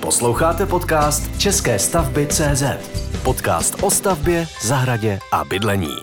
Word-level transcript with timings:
Posloucháte 0.00 0.66
podcast 0.66 1.38
České 1.38 1.78
stavby 1.78 2.26
CZ. 2.26 2.62
Podcast 3.22 3.82
o 3.82 3.90
stavbě, 3.90 4.46
zahradě 4.62 5.18
a 5.32 5.44
bydlení. 5.44 5.96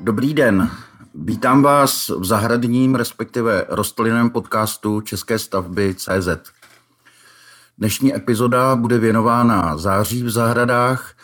Dobrý 0.00 0.34
den. 0.34 0.70
Vítám 1.14 1.62
vás 1.62 2.08
v 2.08 2.24
zahradním, 2.24 2.94
respektive 2.94 3.66
rostlinném 3.68 4.30
podcastu 4.30 5.00
České 5.00 5.38
stavby 5.38 5.94
CZ. 5.94 6.28
Dnešní 7.78 8.14
epizoda 8.14 8.76
bude 8.76 8.98
věnována 8.98 9.76
září 9.76 10.22
v 10.22 10.30
zahradách, 10.30 11.14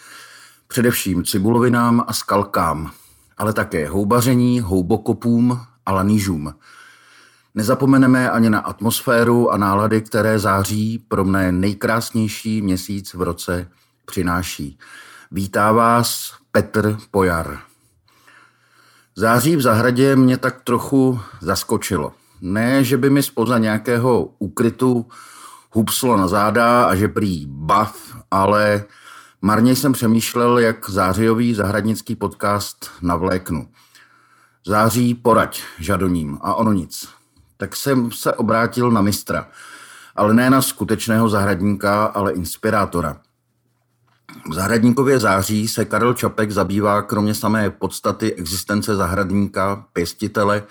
především 0.69 1.25
cibulovinám 1.25 2.05
a 2.07 2.13
skalkám, 2.13 2.91
ale 3.39 3.53
také 3.53 3.89
houbaření, 3.89 4.61
houbokopům 4.61 5.61
a 5.87 5.93
lanížům– 5.93 6.55
Nezapomeneme 7.55 8.31
ani 8.31 8.51
na 8.51 8.59
atmosféru 8.59 9.51
a 9.51 9.57
nálady, 9.57 10.01
které 10.01 10.39
září 10.39 10.99
pro 11.09 11.25
mne 11.25 11.53
nejkrásnější 11.53 12.63
měsíc 12.63 13.15
v 13.15 13.23
roce 13.23 13.69
přináší. 14.05 14.79
Vítá 15.31 15.73
vás 15.73 16.33
Petr 16.53 16.99
Pojar. 17.11 17.59
Září 19.17 19.57
v 19.57 19.61
zahradě 19.61 20.17
mě 20.17 20.37
tak 20.37 20.63
trochu 20.65 21.21
zaskočilo. 21.41 22.13
Ne, 22.41 22.85
že 22.85 22.97
by 22.97 23.11
mi 23.11 23.23
spoza 23.23 23.59
nějakého 23.59 24.25
úkrytu 24.39 25.07
hupslo 25.71 26.17
na 26.17 26.29
záda 26.29 26.85
a 26.85 26.95
že 26.95 27.09
prý 27.09 27.47
bav, 27.47 28.17
ale 28.31 28.85
marně 29.43 29.77
jsem 29.77 29.93
přemýšlel, 29.93 30.59
jak 30.59 30.91
zářijový 30.91 31.55
zahradnický 31.55 32.17
podcast 32.17 32.91
navléknu. 33.03 33.69
Září 34.67 35.15
poraď 35.15 35.63
žadoním 35.79 36.39
a 36.41 36.55
ono 36.55 36.73
nic 36.73 37.09
tak 37.63 37.77
jsem 37.77 38.13
se 38.13 38.33
obrátil 38.33 38.91
na 38.91 39.03
mistra. 39.03 39.49
Ale 40.17 40.35
ne 40.35 40.51
na 40.51 40.63
skutečného 40.63 41.29
zahradníka, 41.29 42.05
ale 42.05 42.33
inspirátora. 42.33 43.17
V 44.51 44.55
zahradníkově 44.55 45.19
září 45.19 45.69
se 45.69 45.85
Karel 45.85 46.15
Čapek 46.15 46.51
zabývá 46.51 47.03
kromě 47.03 47.35
samé 47.35 47.71
podstaty 47.71 48.35
existence 48.35 48.97
zahradníka, 48.97 49.85
pěstitele 49.93 50.63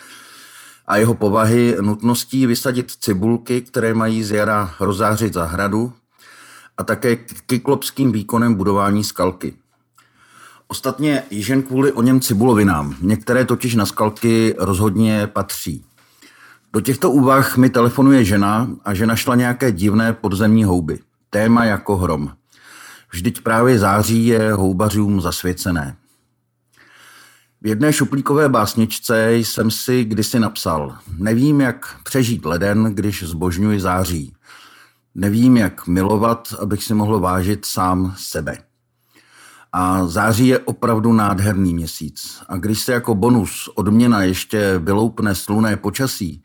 a 0.88 0.98
jeho 0.98 1.14
povahy 1.14 1.78
nutností 1.82 2.48
vysadit 2.48 2.92
cibulky, 2.92 3.62
které 3.62 3.94
mají 3.94 4.24
z 4.24 4.32
jara 4.32 4.76
rozářit 4.80 5.34
zahradu 5.34 5.94
a 6.78 6.84
také 6.84 7.16
kyklopským 7.46 8.12
výkonem 8.12 8.54
budování 8.54 9.04
skalky. 9.04 9.54
Ostatně 10.68 11.24
již 11.30 11.48
jen 11.48 11.64
kvůli 11.64 11.92
o 11.92 12.02
něm 12.02 12.22
cibulovinám. 12.22 12.96
Některé 13.02 13.46
totiž 13.46 13.76
na 13.76 13.86
skalky 13.86 14.56
rozhodně 14.58 15.28
patří. 15.28 15.86
Do 16.74 16.82
těchto 16.82 17.12
úvah 17.12 17.58
mi 17.58 17.70
telefonuje 17.70 18.26
žena 18.26 18.70
a 18.86 18.94
že 18.94 19.06
našla 19.06 19.36
nějaké 19.36 19.72
divné 19.72 20.14
podzemní 20.14 20.64
houby. 20.64 21.00
Téma 21.30 21.66
jako 21.66 21.98
hrom. 21.98 22.32
Vždyť 23.12 23.42
právě 23.42 23.80
září 23.80 24.26
je 24.26 24.54
houbařům 24.54 25.22
zasvěcené. 25.22 25.96
V 27.62 27.68
jedné 27.68 27.94
šuplíkové 27.94 28.50
básničce 28.50 29.34
jsem 29.34 29.72
si 29.72 30.04
kdysi 30.04 30.40
napsal 30.40 30.98
Nevím, 31.18 31.62
jak 31.62 31.96
přežít 32.04 32.46
leden, 32.46 32.84
když 32.84 33.24
zbožňuji 33.24 33.80
září. 33.80 34.34
Nevím, 35.16 35.58
jak 35.58 35.88
milovat, 35.88 36.54
abych 36.60 36.84
si 36.84 36.94
mohl 36.94 37.20
vážit 37.20 37.66
sám 37.66 38.14
sebe. 38.18 38.58
A 39.74 40.08
září 40.08 40.48
je 40.48 40.60
opravdu 40.60 41.14
nádherný 41.14 41.74
měsíc. 41.74 42.44
A 42.50 42.58
když 42.58 42.80
se 42.82 42.92
jako 42.92 43.16
bonus 43.16 43.70
odměna 43.76 44.24
ještě 44.24 44.78
vyloupne 44.78 45.36
sluné 45.36 45.78
počasí, 45.78 46.44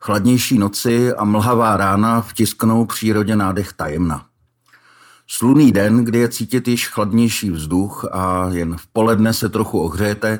chladnější 0.00 0.58
noci 0.58 1.12
a 1.12 1.24
mlhavá 1.24 1.76
rána 1.76 2.20
vtisknou 2.20 2.86
přírodě 2.86 3.36
nádech 3.36 3.72
tajemna. 3.72 4.26
Sluný 5.26 5.72
den, 5.72 6.04
kdy 6.04 6.18
je 6.18 6.28
cítit 6.28 6.68
již 6.68 6.88
chladnější 6.88 7.50
vzduch 7.50 8.04
a 8.12 8.48
jen 8.52 8.76
v 8.76 8.86
poledne 8.86 9.32
se 9.32 9.48
trochu 9.48 9.80
ohřejete, 9.80 10.38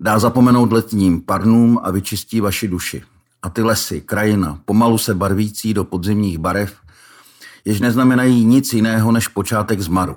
dá 0.00 0.18
zapomenout 0.18 0.72
letním 0.72 1.20
parnům 1.20 1.80
a 1.82 1.90
vyčistí 1.90 2.40
vaši 2.40 2.68
duši. 2.68 3.02
A 3.42 3.48
ty 3.48 3.62
lesy, 3.62 4.00
krajina, 4.00 4.60
pomalu 4.64 4.98
se 4.98 5.14
barvící 5.14 5.74
do 5.74 5.84
podzimních 5.84 6.38
barev, 6.38 6.76
jež 7.64 7.80
neznamenají 7.80 8.44
nic 8.44 8.72
jiného 8.72 9.12
než 9.12 9.28
počátek 9.28 9.80
zmaru 9.80 10.16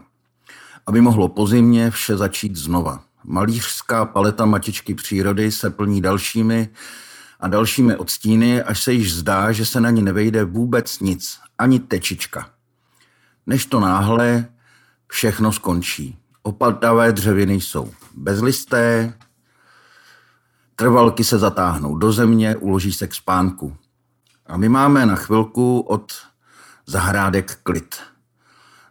aby 0.90 1.02
mohlo 1.02 1.30
pozimně 1.30 1.92
vše 1.92 2.18
začít 2.18 2.56
znova. 2.56 3.04
Malířská 3.24 4.06
paleta 4.06 4.46
matičky 4.46 4.96
přírody 4.96 5.52
se 5.52 5.70
plní 5.70 6.02
dalšími 6.02 6.70
a 7.40 7.48
dalšími 7.48 7.96
odstíny, 7.96 8.64
až 8.64 8.84
se 8.84 8.94
již 8.94 9.14
zdá, 9.14 9.52
že 9.52 9.66
se 9.66 9.82
na 9.82 9.90
ní 9.90 10.02
nevejde 10.02 10.44
vůbec 10.44 11.00
nic, 11.00 11.40
ani 11.58 11.80
tečička. 11.80 12.50
Než 13.48 13.66
to 13.66 13.80
náhle 13.80 14.46
všechno 15.08 15.52
skončí. 15.52 16.18
Opadavé 16.44 17.12
dřeviny 17.12 17.54
jsou 17.54 17.92
bezlisté, 18.16 19.14
trvalky 20.76 21.24
se 21.24 21.40
zatáhnou 21.40 21.98
do 21.98 22.12
země, 22.12 22.56
uloží 22.56 22.94
se 22.94 23.08
k 23.08 23.16
spánku. 23.16 23.78
A 24.48 24.58
my 24.58 24.70
máme 24.70 25.06
na 25.06 25.16
chvilku 25.16 25.80
od 25.80 26.14
zahrádek 26.86 27.60
klid. 27.64 27.96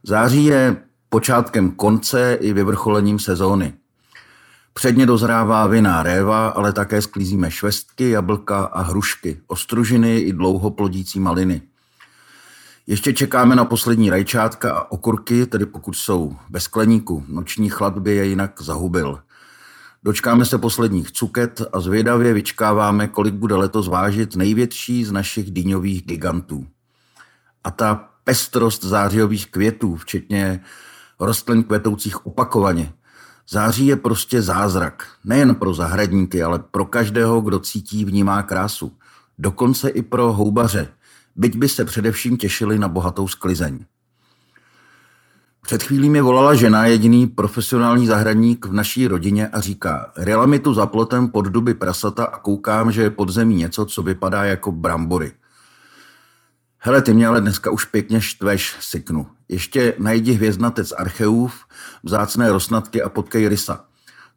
Září 0.03 0.45
je 0.45 0.88
počátkem 1.09 1.71
konce 1.71 2.35
i 2.41 2.53
vyvrcholením 2.53 3.19
sezóny. 3.19 3.75
Předně 4.73 5.07
dozrává 5.07 5.67
vinná 5.67 6.03
réva, 6.03 6.49
ale 6.49 6.73
také 6.73 7.03
sklízíme 7.03 7.51
švestky, 7.51 8.11
jablka 8.11 8.65
a 8.65 8.83
hrušky, 8.83 9.41
ostružiny 9.47 10.19
i 10.19 10.33
dlouhoplodící 10.33 11.21
maliny. 11.21 11.63
Ještě 12.87 13.13
čekáme 13.13 13.57
na 13.57 13.65
poslední 13.65 14.11
rajčátka 14.11 14.73
a 14.73 14.93
okurky, 14.93 15.47
tedy 15.47 15.67
pokud 15.67 15.95
jsou 15.95 16.37
ve 16.51 16.61
skleníku. 16.61 17.25
Noční 17.29 17.71
chlad 17.71 17.99
by 17.99 18.15
je 18.15 18.27
jinak 18.27 18.63
zahubil. 18.63 19.21
Dočkáme 20.03 20.45
se 20.45 20.59
posledních 20.59 21.13
cuket 21.13 21.63
a 21.73 21.81
zvědavě 21.81 22.33
vyčkáváme, 22.33 23.09
kolik 23.09 23.35
bude 23.35 23.55
letos 23.55 23.89
vážit 23.89 24.37
největší 24.37 25.05
z 25.05 25.13
našich 25.13 25.51
dýňových 25.51 26.03
gigantů. 26.07 26.67
A 27.65 27.71
ta 27.71 28.09
pestrost 28.25 28.85
zářijových 28.85 29.51
květů, 29.51 29.97
včetně 29.97 30.61
rostlin 31.21 31.63
kvetoucích 31.63 32.27
opakovaně. 32.27 32.93
Září 33.51 33.87
je 33.87 33.97
prostě 33.97 34.43
zázrak. 34.43 35.07
Nejen 35.25 35.55
pro 35.55 35.75
zahradníky, 35.75 36.43
ale 36.43 36.59
pro 36.59 36.85
každého, 36.85 37.41
kdo 37.41 37.59
cítí, 37.59 38.05
vnímá 38.05 38.43
krásu. 38.43 38.93
Dokonce 39.39 39.89
i 39.89 40.03
pro 40.03 40.33
houbaře, 40.33 40.89
byť 41.37 41.57
by 41.57 41.69
se 41.69 41.85
především 41.85 42.37
těšili 42.37 42.79
na 42.79 42.89
bohatou 42.89 43.29
sklizeň. 43.29 43.85
Před 45.63 45.83
chvílí 45.83 46.11
mi 46.11 46.21
volala 46.21 46.55
žena, 46.55 46.87
jediný 46.87 47.27
profesionální 47.27 48.07
zahradník 48.07 48.67
v 48.67 48.73
naší 48.73 49.09
rodině 49.09 49.49
a 49.49 49.61
říká, 49.61 50.13
ryla 50.17 50.47
mi 50.47 50.59
tu 50.59 50.75
za 50.75 50.87
plotem 50.87 51.29
pod 51.29 51.47
duby 51.47 51.75
prasata 51.75 52.25
a 52.25 52.39
koukám, 52.39 52.93
že 52.93 53.03
je 53.03 53.11
pod 53.11 53.29
zemí 53.29 53.55
něco, 53.55 53.85
co 53.85 54.03
vypadá 54.03 54.45
jako 54.45 54.73
brambory. 54.73 55.33
Hele, 56.81 57.03
ty 57.03 57.15
mě 57.15 57.27
ale 57.27 57.41
dneska 57.41 57.71
už 57.71 57.85
pěkně 57.85 58.21
štveš, 58.21 58.77
syknu. 58.81 59.27
Ještě 59.49 59.95
najdi 59.99 60.33
hvězdnatec 60.33 60.93
archeův, 60.93 61.55
vzácné 62.03 62.53
rosnatky 62.53 63.03
a 63.03 63.09
potkej 63.09 63.49
rysa. 63.49 63.85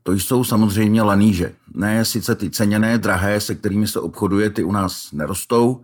To 0.03 0.12
jsou 0.12 0.44
samozřejmě 0.44 1.02
laníže. 1.02 1.53
Ne 1.74 2.06
sice 2.06 2.35
ty 2.35 2.50
ceněné, 2.50 2.97
drahé, 2.97 3.41
se 3.41 3.56
kterými 3.56 3.88
se 3.88 4.00
obchoduje, 4.00 4.50
ty 4.50 4.63
u 4.63 4.72
nás 4.72 5.12
nerostou, 5.12 5.81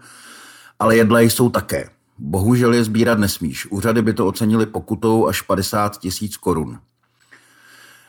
ale 0.79 0.95
jedle 0.95 1.23
jsou 1.23 1.49
také. 1.49 1.89
Bohužel 2.17 2.73
je 2.73 2.83
sbírat 2.83 3.19
nesmíš. 3.19 3.71
Úřady 3.71 4.01
by 4.01 4.13
to 4.13 4.27
ocenili 4.27 4.65
pokutou 4.65 5.27
až 5.27 5.41
50 5.41 5.99
tisíc 5.99 6.37
korun. 6.37 6.79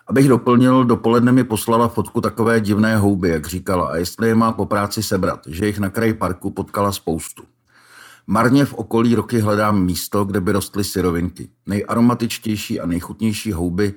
Abych 0.07 0.29
doplnil, 0.29 0.85
dopoledne 0.85 1.33
mi 1.33 1.45
poslala 1.45 1.89
fotku 1.89 2.21
takové 2.21 2.61
divné 2.61 2.97
houby, 2.97 3.29
jak 3.29 3.47
říkala, 3.47 3.89
a 3.89 3.97
jestli 3.97 4.29
je 4.29 4.35
má 4.35 4.53
po 4.53 4.67
práci 4.67 5.03
sebrat, 5.03 5.41
že 5.47 5.67
jich 5.67 5.79
na 5.79 5.91
kraji 5.91 6.15
parku 6.15 6.51
potkala 6.51 6.93
spoustu. 6.93 7.43
Marně 8.31 8.65
v 8.65 8.75
okolí 8.75 9.15
roky 9.15 9.41
hledám 9.41 9.85
místo, 9.85 10.25
kde 10.25 10.41
by 10.41 10.53
rostly 10.53 10.85
syrovinky. 10.85 11.49
Nejaromatičtější 11.67 12.81
a 12.81 12.87
nejchutnější 12.87 13.53
houby, 13.53 13.95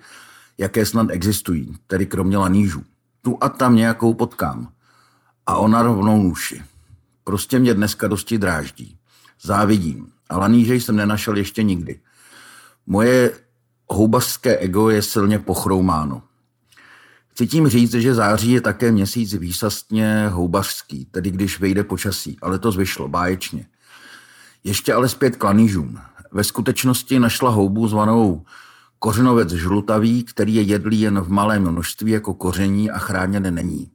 jaké 0.58 0.86
snad 0.86 1.08
existují, 1.10 1.76
tedy 1.88 2.06
kromě 2.06 2.38
lanížů. 2.38 2.84
Tu 3.22 3.38
a 3.42 3.50
tam 3.50 3.76
nějakou 3.76 4.14
potkám. 4.14 4.72
A 5.46 5.58
ona 5.58 5.82
rovnou 5.82 6.24
nůši. 6.24 6.62
Prostě 7.24 7.60
mě 7.60 7.74
dneska 7.74 8.08
dosti 8.08 8.38
dráždí. 8.38 8.98
Závidím. 9.42 10.08
A 10.30 10.38
laníže 10.38 10.76
jsem 10.76 10.96
nenašel 10.96 11.38
ještě 11.38 11.64
nikdy. 11.64 12.00
Moje 12.88 13.32
houbařské 13.88 14.58
ego 14.58 14.90
je 14.90 15.02
silně 15.02 15.40
pochroumáno. 15.40 16.24
Chci 17.28 17.48
tím 17.48 17.68
říct, 17.68 17.94
že 17.94 18.14
září 18.14 18.52
je 18.52 18.62
také 18.62 18.92
měsíc 18.92 19.34
výsastně 19.34 20.28
houbařský, 20.28 21.06
tedy 21.06 21.32
když 21.32 21.60
vejde 21.60 21.84
počasí, 21.84 22.38
ale 22.42 22.60
to 22.60 22.72
zvyšlo 22.72 23.08
báječně. 23.08 23.66
Ještě 24.64 24.94
ale 24.94 25.10
zpět 25.10 25.36
k 25.36 25.44
lanížům. 25.44 26.00
Ve 26.32 26.44
skutečnosti 26.44 27.20
našla 27.20 27.50
houbu 27.50 27.88
zvanou 27.88 28.46
kořenovec 29.00 29.50
žlutavý, 29.50 30.24
který 30.24 30.56
je 30.56 30.62
jedlý 30.62 31.02
jen 31.02 31.22
v 31.22 31.30
malém 31.30 31.72
množství 31.72 32.12
jako 32.12 32.34
koření 32.34 32.92
a 32.92 32.98
chráněné 32.98 33.52
není. 33.52 33.92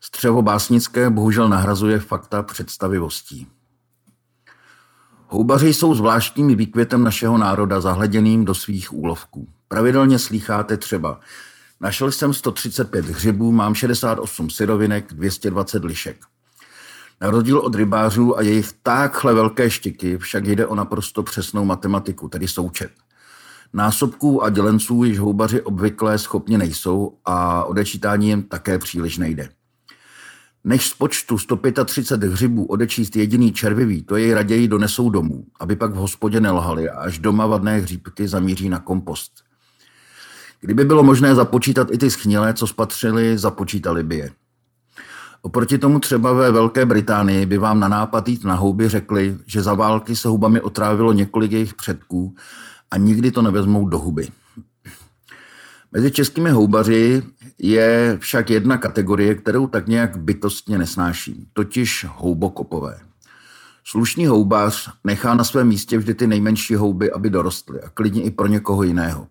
Střevo 0.00 0.42
básnické 0.42 1.10
bohužel 1.10 1.48
nahrazuje 1.48 1.98
fakta 1.98 2.42
představivostí. 2.42 3.46
Houbaři 5.28 5.74
jsou 5.74 5.94
zvláštním 5.94 6.56
výkvětem 6.56 7.04
našeho 7.04 7.38
národa 7.38 7.80
zahleděným 7.80 8.44
do 8.44 8.54
svých 8.54 8.92
úlovků. 8.92 9.48
Pravidelně 9.68 10.18
slýcháte 10.18 10.76
třeba 10.76 11.20
Našel 11.80 12.12
jsem 12.12 12.34
135 12.34 13.04
hřibů, 13.04 13.52
mám 13.52 13.74
68 13.74 14.50
syrovinek, 14.50 15.12
220 15.12 15.84
lišek. 15.84 16.24
Na 17.20 17.30
rozdíl 17.30 17.58
od 17.58 17.74
rybářů 17.74 18.38
a 18.38 18.42
jejich 18.42 18.72
takhle 18.82 19.34
velké 19.34 19.70
štiky 19.70 20.18
však 20.18 20.46
jde 20.46 20.66
o 20.66 20.74
naprosto 20.74 21.22
přesnou 21.22 21.64
matematiku, 21.64 22.28
tedy 22.28 22.48
součet. 22.48 22.90
Násobků 23.72 24.44
a 24.44 24.50
dělenců 24.50 25.04
již 25.04 25.18
houbaři 25.18 25.62
obvykle 25.62 26.18
schopni 26.18 26.58
nejsou 26.58 27.18
a 27.24 27.64
odečítání 27.64 28.28
jim 28.28 28.42
také 28.42 28.78
příliš 28.78 29.18
nejde. 29.18 29.48
Než 30.64 30.86
z 30.86 30.94
počtu 30.94 31.38
135 31.38 32.32
hřibů 32.32 32.64
odečíst 32.64 33.16
jediný 33.16 33.52
červivý, 33.52 34.02
to 34.02 34.16
jej 34.16 34.34
raději 34.34 34.68
donesou 34.68 35.10
domů, 35.10 35.44
aby 35.60 35.76
pak 35.76 35.92
v 35.92 35.96
hospodě 35.96 36.40
nelhali 36.40 36.90
a 36.90 36.98
až 36.98 37.18
doma 37.18 37.46
vadné 37.46 37.78
hříbky 37.78 38.28
zamíří 38.28 38.68
na 38.68 38.78
kompost. 38.78 39.32
Kdyby 40.60 40.84
bylo 40.84 41.02
možné 41.02 41.34
započítat 41.34 41.88
i 41.90 41.98
ty 41.98 42.10
schnilé, 42.10 42.54
co 42.54 42.66
spatřili, 42.66 43.38
započítali 43.38 44.02
by 44.02 44.16
je. 44.16 44.30
Oproti 45.42 45.78
tomu 45.78 46.00
třeba 46.00 46.32
ve 46.32 46.52
Velké 46.52 46.86
Británii 46.86 47.46
by 47.46 47.58
vám 47.58 47.80
na 47.80 47.88
nápad 47.88 48.28
jít 48.28 48.44
na 48.44 48.54
houby 48.54 48.88
řekli, 48.88 49.36
že 49.46 49.62
za 49.62 49.74
války 49.74 50.16
se 50.16 50.28
hubami 50.28 50.60
otrávilo 50.60 51.12
několik 51.12 51.52
jejich 51.52 51.74
předků 51.74 52.34
a 52.90 52.96
nikdy 52.96 53.30
to 53.30 53.42
nevezmou 53.42 53.88
do 53.88 53.98
huby. 53.98 54.28
Mezi 55.92 56.10
českými 56.10 56.50
houbaři 56.50 57.22
je 57.58 58.16
však 58.20 58.50
jedna 58.50 58.78
kategorie, 58.78 59.34
kterou 59.34 59.66
tak 59.66 59.88
nějak 59.88 60.16
bytostně 60.16 60.78
nesnáším, 60.78 61.46
totiž 61.52 62.06
houbokopové. 62.08 62.98
Slušný 63.84 64.26
houbař 64.26 64.90
nechá 65.04 65.34
na 65.34 65.44
svém 65.44 65.68
místě 65.68 65.98
vždy 65.98 66.14
ty 66.14 66.26
nejmenší 66.26 66.74
houby, 66.74 67.12
aby 67.12 67.30
dorostly 67.30 67.80
a 67.80 67.88
klidně 67.88 68.22
i 68.22 68.30
pro 68.30 68.46
někoho 68.46 68.82
jiného. 68.82 69.26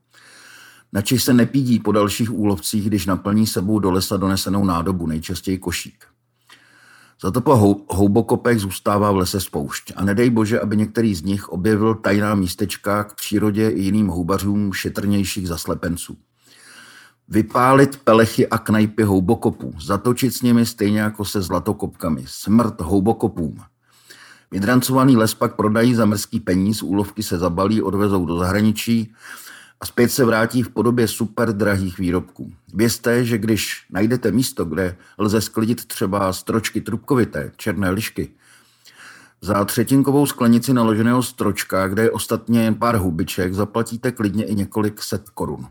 Načež 0.94 1.24
se 1.24 1.34
nepídí 1.34 1.80
po 1.80 1.92
dalších 1.92 2.34
úlovcích, 2.34 2.88
když 2.88 3.06
naplní 3.06 3.48
sebou 3.48 3.80
do 3.80 3.92
lesa 3.92 4.18
donesenou 4.18 4.66
nádobu, 4.66 5.08
nejčastěji 5.08 5.58
košík. 5.58 6.06
Za 7.22 7.32
to 7.32 7.42
po 7.42 7.56
houbokopech 7.90 8.60
zůstává 8.60 9.12
v 9.12 9.16
lese 9.16 9.42
spoušť 9.42 9.94
a 9.96 10.04
nedej 10.04 10.30
bože, 10.30 10.60
aby 10.60 10.78
některý 10.78 11.16
z 11.16 11.22
nich 11.22 11.50
objevil 11.50 11.96
tajná 11.96 12.36
místečka 12.36 13.04
k 13.04 13.16
přírodě 13.16 13.70
i 13.70 13.82
jiným 13.82 14.08
houbařům 14.08 14.74
šetrnějších 14.74 15.48
zaslepenců. 15.48 16.18
Vypálit 17.28 18.00
pelechy 18.04 18.48
a 18.48 18.58
knajpy 18.58 19.04
houbokopů, 19.04 19.74
zatočit 19.82 20.34
s 20.34 20.42
nimi 20.42 20.66
stejně 20.66 21.00
jako 21.00 21.26
se 21.26 21.42
zlatokopkami. 21.42 22.24
Smrt 22.28 22.82
houbokopům. 22.82 23.58
Vydrancovaný 24.52 25.18
les 25.18 25.34
pak 25.34 25.56
prodají 25.56 25.96
za 25.96 26.06
mrzký 26.06 26.40
peníz, 26.40 26.84
úlovky 26.84 27.24
se 27.24 27.38
zabalí, 27.38 27.82
odvezou 27.82 28.26
do 28.26 28.38
zahraničí 28.38 29.14
a 29.82 29.86
zpět 29.86 30.10
se 30.10 30.26
vrátí 30.26 30.64
v 30.64 30.70
podobě 30.70 31.08
super 31.08 31.54
drahých 31.54 31.98
výrobků. 31.98 32.54
Vězte, 32.74 33.26
že 33.26 33.38
když 33.38 33.86
najdete 33.90 34.32
místo, 34.32 34.66
kde 34.66 34.98
lze 35.18 35.42
sklidit 35.42 35.86
třeba 35.86 36.34
stročky 36.34 36.82
trubkovité, 36.82 37.52
černé 37.58 37.90
lišky, 37.90 38.30
za 39.42 39.66
třetinkovou 39.66 40.26
sklenici 40.26 40.74
naloženého 40.74 41.24
stročka, 41.24 41.88
kde 41.88 42.04
je 42.04 42.12
ostatně 42.12 42.64
jen 42.64 42.76
pár 42.76 42.96
hubiček, 42.96 43.54
zaplatíte 43.54 44.12
klidně 44.12 44.46
i 44.46 44.56
několik 44.56 45.04
set 45.04 45.30
korun. 45.30 45.68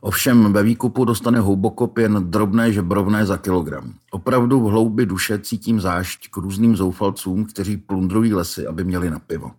Ovšem 0.00 0.52
ve 0.52 0.62
výkupu 0.62 1.04
dostane 1.04 1.40
houbokop 1.40 1.98
jen 1.98 2.30
drobné 2.30 2.72
žebrovné 2.72 3.26
za 3.26 3.36
kilogram. 3.36 3.94
Opravdu 4.10 4.60
v 4.60 4.70
hloubi 4.70 5.06
duše 5.06 5.38
cítím 5.38 5.80
zášť 5.80 6.30
k 6.30 6.36
různým 6.36 6.76
zoufalcům, 6.76 7.44
kteří 7.44 7.76
plundrují 7.76 8.34
lesy, 8.34 8.66
aby 8.66 8.84
měli 8.84 9.10
na 9.10 9.18
pivo. 9.18 9.50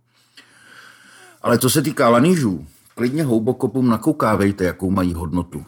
Ale 1.41 1.57
co 1.57 1.69
se 1.69 1.81
týká 1.81 2.09
lanížů, 2.09 2.65
klidně 2.95 3.24
houbokopům 3.24 3.89
nakoukávejte, 3.89 4.63
jakou 4.63 4.92
mají 4.92 5.13
hodnotu. 5.13 5.65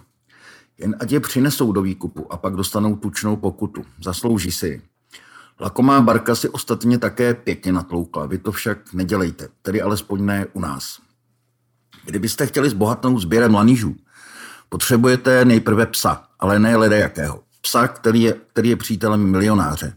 Jen 0.77 0.95
ať 0.99 1.11
je 1.11 1.19
přinesou 1.19 1.71
do 1.71 1.81
výkupu 1.81 2.33
a 2.33 2.37
pak 2.37 2.55
dostanou 2.55 2.95
tučnou 2.95 3.35
pokutu. 3.35 3.85
Zaslouží 4.03 4.51
si 4.51 4.67
ji. 4.67 4.81
Lakomá 5.59 6.01
barka 6.01 6.35
si 6.35 6.49
ostatně 6.49 6.97
také 6.97 7.33
pěkně 7.33 7.71
natloukla, 7.71 8.25
vy 8.25 8.37
to 8.37 8.51
však 8.51 8.93
nedělejte, 8.93 9.47
tedy 9.61 9.81
alespoň 9.81 10.25
ne 10.25 10.45
u 10.53 10.59
nás. 10.59 10.99
Kdybyste 12.05 12.45
chtěli 12.45 12.69
zbohatnout 12.69 13.21
sběrem 13.21 13.55
lanížů, 13.55 13.95
Potřebujete 14.69 15.45
nejprve 15.45 15.85
psa, 15.85 16.23
ale 16.39 16.59
ne 16.59 16.75
lede 16.75 16.97
jakého. 16.97 17.43
Psa, 17.61 17.87
který 17.87 18.21
je, 18.21 18.33
který 18.33 18.69
je 18.69 18.75
přítelem 18.75 19.31
milionáře. 19.31 19.93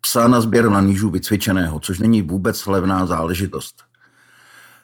Psa 0.00 0.28
na 0.28 0.40
sběr 0.40 0.70
na 0.70 0.80
nížů 0.80 1.10
vycvičeného, 1.10 1.80
což 1.80 1.98
není 1.98 2.22
vůbec 2.22 2.66
levná 2.66 3.06
záležitost. 3.06 3.82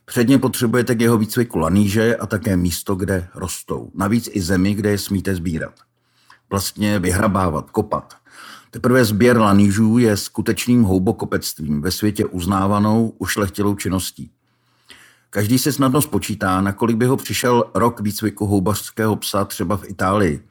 Předně 0.09 0.39
potřebujete 0.39 0.95
k 0.95 1.01
jeho 1.01 1.19
výcviku 1.19 1.59
laníže 1.59 2.17
a 2.17 2.27
také 2.27 2.57
místo, 2.57 2.95
kde 2.95 3.29
rostou. 3.35 3.91
Navíc 3.95 4.29
i 4.33 4.41
zemi, 4.41 4.75
kde 4.75 4.91
je 4.91 4.99
smíte 4.99 5.35
sbírat. 5.35 5.75
Vlastně 6.51 6.99
vyhrabávat, 6.99 7.71
kopat. 7.71 8.15
Teprve 8.71 9.05
sběr 9.05 9.39
lanížů 9.39 9.99
je 9.99 10.17
skutečným 10.17 10.83
houbokopectvím, 10.83 11.83
ve 11.83 11.91
světě 11.91 12.25
uznávanou, 12.25 13.15
ušlechtilou 13.19 13.75
činností. 13.75 14.31
Každý 15.31 15.59
si 15.59 15.73
snadno 15.73 16.03
spočítá, 16.03 16.61
nakolik 16.61 16.97
by 16.97 17.07
ho 17.07 17.17
přišel 17.17 17.65
rok 17.75 18.01
výcviku 18.01 18.47
houbařského 18.47 19.17
psa 19.17 19.45
třeba 19.45 19.77
v 19.77 19.85
Itálii. 19.89 20.43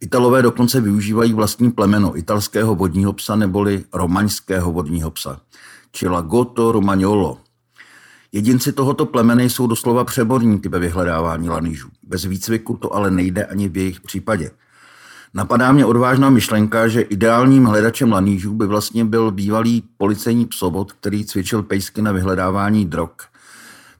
Italové 0.00 0.42
dokonce 0.42 0.80
využívají 0.80 1.32
vlastní 1.32 1.70
plemeno 1.72 2.18
italského 2.18 2.74
vodního 2.74 3.12
psa 3.12 3.36
neboli 3.36 3.84
romaňského 3.92 4.72
vodního 4.72 5.10
psa, 5.10 5.40
či 5.92 6.08
Lagotto 6.08 6.72
Romagnolo. 6.72 7.43
Jedinci 8.34 8.72
tohoto 8.72 9.06
plemene 9.06 9.44
jsou 9.44 9.66
doslova 9.66 10.04
přeborníky 10.04 10.68
ve 10.68 10.78
vyhledávání 10.78 11.48
lanížů. 11.48 11.88
Bez 12.02 12.24
výcviku 12.24 12.76
to 12.76 12.94
ale 12.94 13.10
nejde 13.10 13.44
ani 13.44 13.68
v 13.68 13.76
jejich 13.76 14.00
případě. 14.00 14.50
Napadá 15.34 15.72
mě 15.72 15.86
odvážná 15.86 16.30
myšlenka, 16.30 16.88
že 16.88 17.00
ideálním 17.00 17.64
hledačem 17.64 18.12
lanížů 18.12 18.54
by 18.54 18.66
vlastně 18.66 19.04
byl 19.04 19.30
bývalý 19.30 19.84
policejní 19.96 20.46
psobot, 20.46 20.92
který 20.92 21.24
cvičil 21.24 21.62
pejsky 21.62 22.02
na 22.02 22.12
vyhledávání 22.12 22.86
drog– 22.86 23.10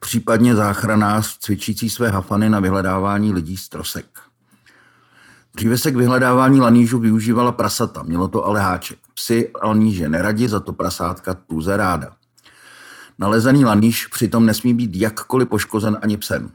případně 0.05 0.55
záchranář 0.55 1.37
cvičící 1.37 1.89
své 1.89 2.09
hafany 2.09 2.49
na 2.49 2.59
vyhledávání 2.59 3.33
lidí 3.33 3.57
z 3.57 3.69
trosek. 3.69 4.05
Dříve 5.55 5.77
se 5.77 5.91
k 5.91 5.95
vyhledávání 5.95 6.61
lanížů 6.61 6.99
využívala 6.99 7.51
prasata, 7.51 8.03
mělo 8.03 8.27
to 8.27 8.45
ale 8.45 8.61
háček. 8.61 8.99
Psy 9.13 9.51
laníže 9.63 10.09
neradi, 10.09 10.49
za 10.49 10.59
to 10.59 10.73
prasátka 10.73 11.33
tuze 11.33 11.77
ráda. 11.77 12.11
Nalezený 13.19 13.65
laníž 13.65 14.07
přitom 14.07 14.45
nesmí 14.45 14.73
být 14.73 14.95
jakkoliv 14.95 15.49
poškozen 15.49 15.97
ani 16.01 16.17
psem. 16.17 16.51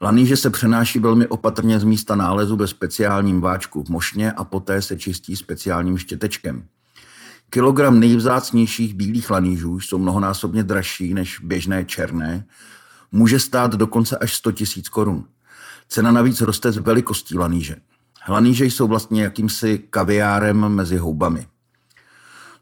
Laníže 0.00 0.36
se 0.36 0.50
přenáší 0.50 0.98
velmi 0.98 1.26
opatrně 1.26 1.80
z 1.80 1.84
místa 1.84 2.16
nálezu 2.16 2.56
ve 2.56 2.66
speciálním 2.66 3.40
váčku 3.40 3.84
v 3.84 3.88
mošně 3.88 4.32
a 4.32 4.44
poté 4.44 4.82
se 4.82 4.96
čistí 4.96 5.36
speciálním 5.36 5.98
štětečkem. 5.98 6.64
Kilogram 7.50 8.00
nejvzácnějších 8.00 8.94
bílých 8.94 9.30
lanížů 9.30 9.80
jsou 9.80 9.98
mnohonásobně 9.98 10.62
dražší 10.62 11.14
než 11.14 11.40
běžné 11.40 11.84
černé. 11.84 12.44
Může 13.12 13.40
stát 13.40 13.74
dokonce 13.74 14.18
až 14.18 14.34
100 14.34 14.52
tisíc 14.52 14.88
korun. 14.88 15.24
Cena 15.88 16.12
navíc 16.12 16.40
roste 16.40 16.72
z 16.72 16.76
velikostí 16.76 17.38
laníže. 17.38 17.76
Laníže 18.28 18.64
jsou 18.64 18.86
vlastně 18.86 19.22
jakýmsi 19.22 19.78
kaviárem 19.90 20.68
mezi 20.68 20.96
houbami. 20.96 21.46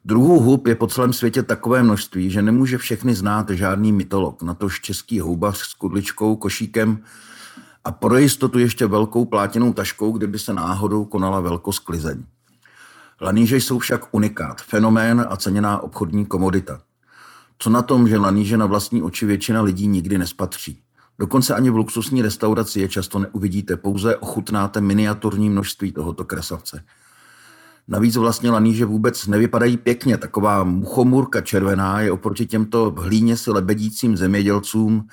Druhů 0.04 0.40
hub 0.40 0.66
je 0.66 0.74
po 0.74 0.86
celém 0.86 1.12
světě 1.12 1.42
takové 1.42 1.82
množství, 1.82 2.30
že 2.30 2.42
nemůže 2.42 2.78
všechny 2.78 3.14
znát 3.14 3.50
žádný 3.50 3.92
mytolog, 3.92 4.42
natož 4.42 4.80
český 4.80 5.20
houbař 5.20 5.58
s 5.58 5.74
kudličkou, 5.74 6.36
košíkem 6.36 7.04
a 7.84 7.92
pro 7.92 8.18
jistotu 8.18 8.58
ještě 8.58 8.86
velkou 8.86 9.24
plátěnou 9.24 9.72
taškou, 9.72 10.12
kdyby 10.12 10.38
se 10.38 10.52
náhodou 10.52 11.04
konala 11.04 11.40
velkosklizeň. 11.40 12.24
Laníže 13.20 13.56
jsou 13.56 13.78
však 13.78 14.14
unikát, 14.14 14.60
fenomén 14.62 15.26
a 15.28 15.36
ceněná 15.36 15.82
obchodní 15.82 16.26
komodita. 16.26 16.80
Co 17.58 17.70
na 17.70 17.82
tom, 17.82 18.08
že 18.08 18.18
laníže 18.18 18.56
na 18.56 18.66
vlastní 18.66 19.02
oči 19.02 19.26
většina 19.26 19.62
lidí 19.62 19.86
nikdy 19.86 20.18
nespatří. 20.18 20.82
Dokonce 21.18 21.54
ani 21.54 21.70
v 21.70 21.76
luxusní 21.76 22.22
restauraci 22.22 22.80
je 22.80 22.88
často 22.88 23.18
neuvidíte, 23.18 23.76
pouze 23.76 24.16
ochutnáte 24.16 24.80
miniaturní 24.80 25.50
množství 25.50 25.92
tohoto 25.92 26.24
krasavce. 26.24 26.84
Navíc 27.88 28.16
vlastně 28.16 28.50
laníže 28.50 28.84
vůbec 28.84 29.26
nevypadají 29.26 29.76
pěkně. 29.76 30.18
Taková 30.18 30.64
muchomůrka 30.64 31.40
červená 31.40 32.00
je 32.00 32.12
oproti 32.12 32.46
těmto 32.46 32.94
hlíně 32.98 33.36
si 33.36 33.50
lebedícím 33.50 34.16
zemědělcům 34.16 35.06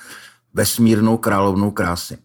vesmírnou 0.54 1.18
královnou 1.18 1.72
krásy. 1.72 2.18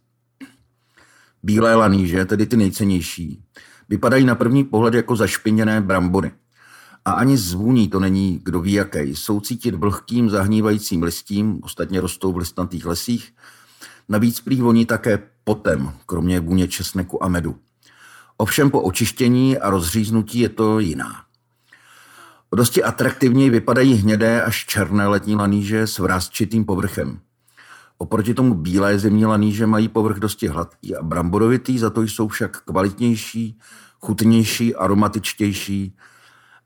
Bílé 1.42 1.74
laníže, 1.74 2.24
tedy 2.24 2.46
ty 2.46 2.56
nejcennější, 2.56 3.44
Vypadají 3.88 4.24
na 4.24 4.34
první 4.34 4.64
pohled 4.64 4.94
jako 4.94 5.16
zašpiněné 5.16 5.80
brambory. 5.80 6.30
A 7.04 7.12
ani 7.12 7.36
zvůní 7.36 7.88
to 7.88 8.00
není 8.00 8.40
kdo 8.44 8.60
ví 8.60 8.72
jaké. 8.72 9.04
Jsou 9.04 9.40
cítit 9.40 9.74
vlhkým 9.74 10.30
zahnívajícím 10.30 11.02
listím, 11.02 11.60
ostatně 11.62 12.00
rostou 12.00 12.32
v 12.32 12.36
listnatých 12.36 12.86
lesích. 12.86 13.32
Navíc 14.08 14.40
prý 14.40 14.60
voní 14.60 14.86
také 14.86 15.22
potem, 15.44 15.92
kromě 16.06 16.40
vůně 16.40 16.68
česneku 16.68 17.24
a 17.24 17.28
medu. 17.28 17.56
Ovšem 18.36 18.70
po 18.70 18.80
očištění 18.80 19.58
a 19.58 19.70
rozříznutí 19.70 20.38
je 20.38 20.48
to 20.48 20.78
jiná. 20.78 21.24
dosti 22.56 22.82
atraktivněji 22.82 23.50
vypadají 23.50 23.94
hnědé 23.94 24.42
až 24.42 24.66
černé 24.66 25.06
letní 25.06 25.36
laníže 25.36 25.86
s 25.86 25.98
vrázčitým 25.98 26.64
povrchem. 26.64 27.20
Oproti 27.98 28.34
tomu 28.34 28.54
bílé 28.54 28.98
zimní 28.98 29.26
laníže 29.26 29.66
mají 29.66 29.88
povrch 29.88 30.16
dosti 30.16 30.48
hladký 30.48 30.96
a 30.96 31.02
bramborovitý, 31.02 31.78
za 31.78 31.90
to 31.90 32.02
jsou 32.02 32.28
však 32.28 32.64
kvalitnější, 32.64 33.58
chutnější, 34.00 34.74
aromatičtější 34.74 35.96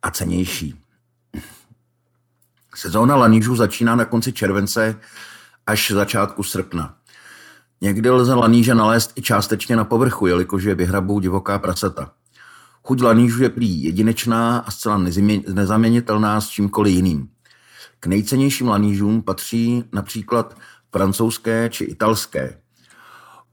a 0.03 0.11
cenější. 0.11 0.75
Sezóna 2.75 3.17
lanížů 3.17 3.57
začíná 3.57 3.97
na 3.97 4.05
konci 4.05 4.33
července 4.33 5.01
až 5.67 5.91
začátku 5.91 6.43
srpna. 6.43 6.98
Někdy 7.81 8.11
lze 8.11 8.35
laníže 8.35 8.75
nalézt 8.75 9.13
i 9.17 9.23
částečně 9.23 9.77
na 9.77 9.85
povrchu, 9.85 10.27
jelikož 10.27 10.65
je 10.65 10.75
vyhrabou 10.75 11.21
divoká 11.21 11.59
prasata. 11.59 12.13
Chuť 12.87 13.03
lanížů 13.03 13.43
je 13.43 13.49
prý 13.49 13.85
jedinečná 13.85 14.59
a 14.59 14.71
zcela 14.71 14.99
nezaměnitelná 15.49 16.41
s 16.41 16.49
čímkoliv 16.49 16.95
jiným. 16.95 17.29
K 18.01 18.07
nejcennějším 18.07 18.69
lanížům 18.69 19.23
patří 19.23 19.85
například 19.93 20.57
francouzské 20.93 21.69
či 21.69 21.85
italské. 21.85 22.61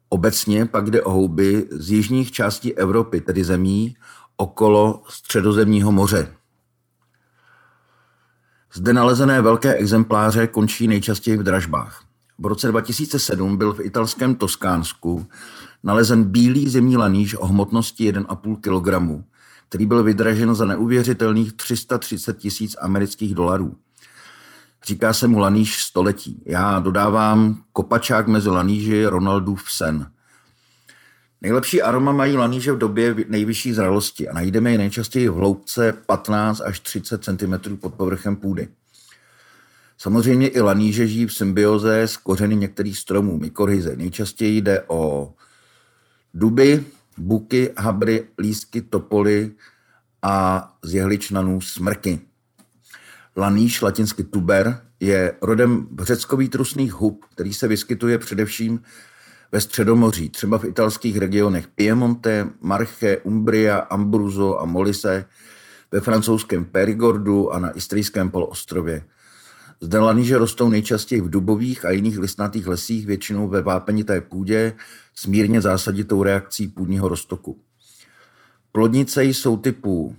Obecně 0.09 0.65
pak 0.65 0.89
jde 0.89 1.01
o 1.01 1.11
houby 1.11 1.67
z 1.71 1.91
jižních 1.91 2.31
částí 2.31 2.77
Evropy, 2.77 3.21
tedy 3.21 3.43
zemí 3.43 3.95
okolo 4.37 5.03
středozemního 5.09 5.91
moře. 5.91 6.35
Zde 8.73 8.93
nalezené 8.93 9.41
velké 9.41 9.73
exempláře 9.73 10.47
končí 10.47 10.87
nejčastěji 10.87 11.37
v 11.37 11.43
dražbách. 11.43 12.04
V 12.39 12.45
roce 12.45 12.67
2007 12.67 13.57
byl 13.57 13.73
v 13.73 13.79
italském 13.79 14.35
Toskánsku 14.35 15.25
nalezen 15.83 16.23
bílý 16.23 16.69
zimní 16.69 16.97
laníž 16.97 17.35
o 17.35 17.45
hmotnosti 17.45 18.11
1,5 18.11 18.55
kg, 18.55 19.25
který 19.69 19.85
byl 19.85 20.03
vydražen 20.03 20.55
za 20.55 20.65
neuvěřitelných 20.65 21.53
330 21.53 22.37
tisíc 22.37 22.75
amerických 22.81 23.35
dolarů. 23.35 23.75
Říká 24.85 25.13
se 25.13 25.27
mu 25.27 25.39
laníž 25.39 25.83
století. 25.83 26.43
Já 26.45 26.79
dodávám 26.79 27.63
kopačák 27.73 28.27
mezi 28.27 28.49
laníži 28.49 29.05
Ronaldův 29.05 29.71
sen. 29.71 30.11
Nejlepší 31.41 31.81
aroma 31.81 32.11
mají 32.11 32.37
laníže 32.37 32.71
v 32.71 32.77
době 32.77 33.15
nejvyšší 33.27 33.73
zralosti 33.73 34.29
a 34.29 34.33
najdeme 34.33 34.71
je 34.71 34.77
nejčastěji 34.77 35.29
v 35.29 35.33
hloubce 35.33 35.93
15 36.05 36.61
až 36.61 36.79
30 36.79 37.23
cm 37.23 37.77
pod 37.77 37.93
povrchem 37.93 38.35
půdy. 38.35 38.67
Samozřejmě 39.97 40.47
i 40.47 40.61
laníže 40.61 41.07
žijí 41.07 41.25
v 41.25 41.33
symbioze 41.33 42.01
s 42.01 42.17
kořeny 42.17 42.55
některých 42.55 42.97
stromů, 42.97 43.37
mykorhize. 43.37 43.95
Nejčastěji 43.95 44.61
jde 44.61 44.83
o 44.87 45.33
duby, 46.33 46.83
buky, 47.17 47.73
habry, 47.77 48.27
lístky, 48.39 48.81
topoly 48.81 49.51
a 50.21 50.67
z 50.83 50.93
jehličnanů 50.93 51.61
smrky. 51.61 52.19
Laníš, 53.37 53.81
latinsky 53.81 54.23
tuber, 54.23 54.81
je 54.99 55.33
rodem 55.41 55.87
řeckový 56.01 56.49
trusných 56.49 56.93
hub, 56.93 57.25
který 57.31 57.53
se 57.53 57.67
vyskytuje 57.67 58.17
především 58.17 58.81
ve 59.51 59.61
Středomoří, 59.61 60.29
třeba 60.29 60.57
v 60.57 60.65
italských 60.65 61.17
regionech 61.17 61.67
Piemonte, 61.67 62.49
Marche, 62.61 63.17
Umbria, 63.17 63.77
Ambruzo 63.77 64.59
a 64.59 64.65
Molise, 64.65 65.25
ve 65.91 65.99
francouzském 66.01 66.65
Perigordu 66.65 67.53
a 67.53 67.59
na 67.59 67.77
Istrijském 67.77 68.31
poloostrově. 68.31 69.03
Zde 69.81 69.99
laníže 69.99 70.37
rostou 70.37 70.69
nejčastěji 70.69 71.21
v 71.21 71.29
dubových 71.29 71.85
a 71.85 71.91
jiných 71.91 72.19
listnatých 72.19 72.67
lesích, 72.67 73.05
většinou 73.05 73.47
ve 73.47 73.61
vápenité 73.61 74.21
půdě 74.21 74.73
s 75.15 75.25
mírně 75.25 75.61
zásaditou 75.61 76.23
reakcí 76.23 76.67
půdního 76.67 77.09
roztoku. 77.09 77.59
Plodnice 78.71 79.23
jsou 79.23 79.57
typu 79.57 80.15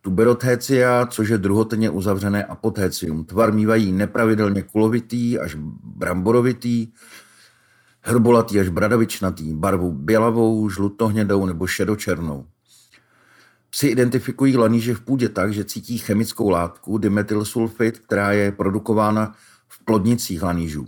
tuberothecia, 0.00 1.06
což 1.06 1.28
je 1.28 1.38
druhotenně 1.38 1.90
uzavřené 1.90 2.44
apothecium. 2.44 3.24
Tvar 3.24 3.52
mývají 3.52 3.92
nepravidelně 3.92 4.62
kulovitý 4.62 5.38
až 5.38 5.56
bramborovitý, 5.84 6.88
hrbolatý 8.00 8.60
až 8.60 8.68
bradavičnatý, 8.68 9.54
barvu 9.54 9.92
bělavou, 9.92 10.68
žlutohnědou 10.70 11.46
nebo 11.46 11.66
šedočernou. 11.66 12.46
Psi 13.70 13.86
identifikují 13.86 14.56
laníže 14.56 14.94
v 14.94 15.00
půdě 15.00 15.28
tak, 15.28 15.52
že 15.52 15.64
cítí 15.64 15.98
chemickou 15.98 16.48
látku 16.48 16.98
dimetylsulfid, 16.98 17.98
která 17.98 18.32
je 18.32 18.52
produkována 18.52 19.34
v 19.68 19.84
plodnicích 19.84 20.42
lanížů. 20.42 20.86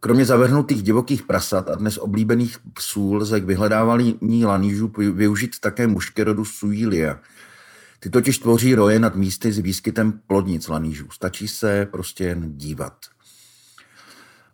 Kromě 0.00 0.24
zavrhnutých 0.24 0.82
divokých 0.82 1.22
prasat 1.22 1.68
a 1.68 1.74
dnes 1.74 1.98
oblíbených 1.98 2.58
psů 2.74 3.14
lze 3.14 3.40
k 3.40 3.44
vyhledávání 3.44 4.44
lanížů 4.44 4.92
využít 4.96 5.60
také 5.60 5.86
mušky 5.86 6.22
rodu 6.22 6.44
Suilia. 6.44 7.20
Ty 8.00 8.10
totiž 8.10 8.38
tvoří 8.38 8.74
roje 8.74 8.98
nad 8.98 9.16
místy 9.16 9.52
s 9.52 9.58
výskytem 9.58 10.20
plodnic 10.26 10.68
lanížů. 10.68 11.10
Stačí 11.10 11.48
se 11.48 11.88
prostě 11.90 12.24
jen 12.24 12.56
dívat. 12.56 12.96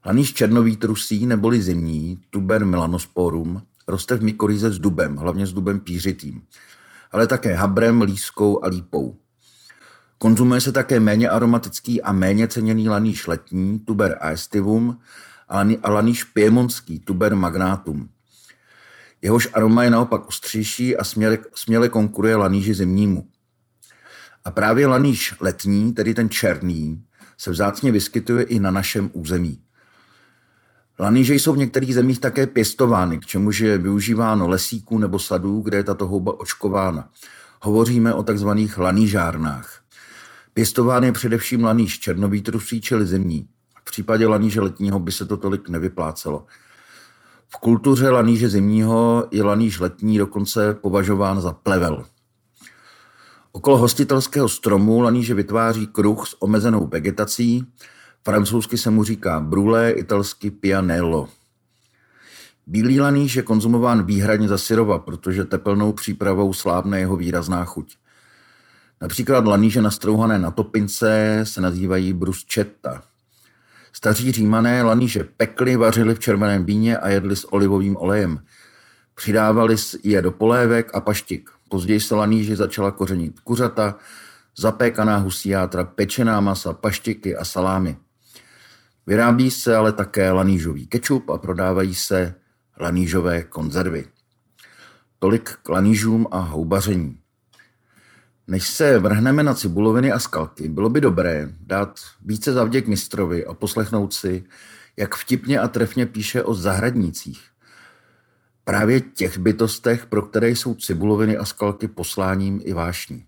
Laníž 0.07 0.35
černový 0.35 0.77
trusí 0.77 1.27
neboli 1.27 1.63
zimní, 1.63 2.21
tuber 2.31 2.65
melanosporum, 2.65 3.63
roste 3.89 4.17
v 4.17 4.23
mykoryze 4.23 4.71
s 4.71 4.79
dubem, 4.79 5.17
hlavně 5.17 5.47
s 5.47 5.53
dubem 5.53 5.81
pířitým 5.81 6.43
ale 7.13 7.27
také 7.27 7.55
habrem, 7.55 8.03
lískou 8.03 8.65
a 8.65 8.69
lípou. 8.69 9.17
Konzumuje 10.19 10.61
se 10.61 10.73
také 10.73 11.01
méně 11.01 11.29
aromatický 11.29 12.03
a 12.03 12.13
méně 12.13 12.49
ceněný 12.49 12.89
laníš 12.89 13.27
letní, 13.27 13.79
tuber 13.79 14.19
aestivum, 14.21 14.99
a 15.83 15.91
laníš 15.91 16.25
piemonský, 16.25 17.01
tuber 17.01 17.37
magnatum. 17.37 18.09
Jehož 19.23 19.49
aroma 19.53 19.85
je 19.85 19.91
naopak 19.91 20.29
ostřejší 20.29 20.97
a 20.97 21.05
směle, 21.05 21.39
směle 21.55 21.89
konkuruje 21.89 22.37
laníži 22.37 22.75
zimnímu. 22.75 23.29
A 24.45 24.51
právě 24.51 24.87
laníš 24.87 25.35
letní, 25.41 25.93
tedy 25.93 26.15
ten 26.15 26.31
černý, 26.31 27.05
se 27.39 27.51
vzácně 27.51 27.93
vyskytuje 27.93 28.45
i 28.45 28.59
na 28.59 28.71
našem 28.71 29.11
území. 29.13 29.66
Laníže 30.99 31.35
jsou 31.35 31.53
v 31.53 31.59
některých 31.59 31.95
zemích 31.95 32.21
také 32.21 32.47
pěstovány, 32.47 33.19
k 33.19 33.27
čemuž 33.27 33.61
je 33.61 33.79
využíváno 33.79 34.49
lesíků 34.49 34.99
nebo 34.99 35.19
sadů, 35.19 35.61
kde 35.61 35.77
je 35.77 35.85
tato 35.85 36.07
houba 36.07 36.41
očkována. 36.41 37.09
Hovoříme 37.63 38.15
o 38.15 38.23
takzvaných 38.23 38.79
lanížárnách. 38.79 39.81
Pěstován 40.55 41.05
je 41.05 41.13
především 41.13 41.65
laníž 41.65 41.99
černovýtrusí, 41.99 42.81
čili 42.81 43.07
zimní. 43.07 43.49
V 43.81 43.85
případě 43.85 44.27
laníže 44.27 44.61
letního 44.61 44.99
by 44.99 45.13
se 45.13 45.27
to 45.27 45.37
tolik 45.37 45.69
nevyplácelo. 45.69 46.47
V 47.49 47.57
kultuře 47.57 48.11
laníže 48.11 48.49
zimního 48.49 49.29
je 49.31 49.43
laníž 49.43 49.81
letní 49.81 50.19
dokonce 50.19 50.75
považován 50.75 51.41
za 51.41 51.53
plevel. 51.53 52.05
Okolo 53.53 53.77
hostitelského 53.77 54.49
stromu 54.49 55.01
laníže 55.01 55.35
vytváří 55.35 55.87
kruh 55.87 56.29
s 56.29 56.43
omezenou 56.43 56.87
vegetací, 56.87 57.67
Francouzsky 58.27 58.79
se 58.79 58.91
mu 58.91 59.05
říká 59.05 59.41
brulé, 59.41 59.91
italsky 59.91 60.51
pianello. 60.51 61.29
Bílý 62.67 63.01
laníž 63.01 63.37
je 63.37 63.43
konzumován 63.43 64.07
výhradně 64.07 64.49
za 64.49 64.59
syrova, 64.59 64.99
protože 64.99 65.45
tepelnou 65.45 65.93
přípravou 65.93 66.53
slábne 66.53 67.01
jeho 67.01 67.17
výrazná 67.17 67.65
chuť. 67.65 67.97
Například 69.01 69.45
laníže 69.45 69.83
nastrouhané 69.83 70.39
na 70.39 70.51
topince 70.51 71.41
se 71.43 71.61
nazývají 71.61 72.13
bruschetta. 72.13 73.03
Staří 73.93 74.33
římané 74.33 74.83
laníže 74.83 75.25
pekli, 75.37 75.77
vařili 75.77 76.15
v 76.15 76.19
červeném 76.19 76.65
víně 76.65 76.99
a 76.99 77.09
jedli 77.09 77.37
s 77.37 77.53
olivovým 77.53 77.97
olejem. 77.97 78.41
Přidávali 79.15 79.77
je 80.03 80.23
do 80.23 80.33
polévek 80.33 80.91
a 80.95 81.01
paštik. 81.01 81.51
Později 81.69 82.01
se 82.01 82.15
laníži 82.15 82.57
začala 82.57 82.91
kořenit 82.91 83.41
kuřata, 83.41 83.95
zapékaná 84.59 85.17
husí 85.17 85.49
játra, 85.49 85.85
pečená 85.85 86.41
masa, 86.41 86.73
paštiky 86.73 87.37
a 87.37 87.45
salámy. 87.45 87.97
Vyrábí 89.07 89.51
se 89.51 89.77
ale 89.77 89.93
také 89.93 90.31
lanížový 90.31 90.87
kečup 90.87 91.31
a 91.31 91.39
prodávají 91.39 91.95
se 91.95 92.35
lanížové 92.81 93.43
konzervy. 93.43 94.07
Tolik 95.19 95.51
k 95.63 95.69
lanížům 95.69 96.27
a 96.31 96.39
houbaření. 96.39 97.19
Než 98.47 98.69
se 98.69 98.99
vrhneme 98.99 99.43
na 99.43 99.55
cibuloviny 99.55 100.13
a 100.13 100.19
skalky, 100.19 100.69
bylo 100.69 100.89
by 100.89 101.01
dobré 101.01 101.49
dát 101.61 102.01
více 102.25 102.53
zavděk 102.53 102.87
mistrovi 102.87 103.47
a 103.47 103.55
poslechnout 103.55 104.15
si, 104.15 104.45
jak 104.97 105.15
vtipně 105.15 105.61
a 105.61 105.69
trefně 105.69 106.07
píše 106.07 106.43
o 106.43 106.55
zahradnících. 106.55 107.45
Právě 108.65 109.01
těch 109.01 109.39
bytostech, 109.39 110.07
pro 110.07 110.23
které 110.23 110.51
jsou 110.51 110.75
cibuloviny 110.75 111.37
a 111.37 111.45
skalky 111.45 111.89
posláním 111.89 112.61
i 112.65 112.73
vášní. 112.73 113.27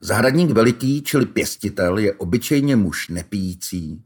Zahradník 0.00 0.50
veliký, 0.50 1.02
čili 1.02 1.26
pěstitel, 1.26 1.98
je 1.98 2.12
obyčejně 2.12 2.76
muž 2.76 3.08
nepijící, 3.08 4.02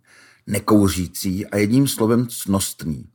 nekouřící 0.46 1.46
a 1.46 1.56
jedním 1.56 1.88
slovem 1.88 2.26
cnostný. 2.26 3.06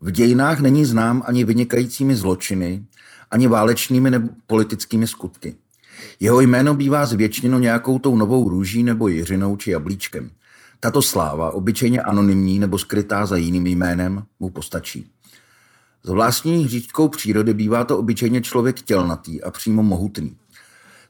V 0.00 0.10
dějinách 0.10 0.60
není 0.60 0.84
znám 0.84 1.22
ani 1.26 1.44
vynikajícími 1.44 2.16
zločiny, 2.16 2.84
ani 3.30 3.46
válečnými 3.48 4.10
nebo 4.10 4.28
politickými 4.46 5.06
skutky. 5.06 5.56
Jeho 6.20 6.40
jméno 6.40 6.74
bývá 6.74 7.06
zvětšněno 7.06 7.58
nějakou 7.58 7.98
tou 7.98 8.16
novou 8.16 8.48
růží 8.48 8.82
nebo 8.82 9.08
jiřinou 9.08 9.56
či 9.56 9.70
jablíčkem. 9.70 10.30
Tato 10.80 11.02
sláva, 11.02 11.50
obyčejně 11.50 12.02
anonymní 12.02 12.58
nebo 12.58 12.78
skrytá 12.78 13.26
za 13.26 13.36
jiným 13.36 13.66
jménem, 13.66 14.22
mu 14.40 14.50
postačí. 14.50 15.10
Z 16.02 16.08
vlastní 16.08 16.64
hříčkou 16.64 17.08
přírody 17.08 17.54
bývá 17.54 17.84
to 17.84 17.98
obyčejně 17.98 18.40
člověk 18.40 18.82
tělnatý 18.82 19.42
a 19.42 19.50
přímo 19.50 19.82
mohutný. 19.82 20.36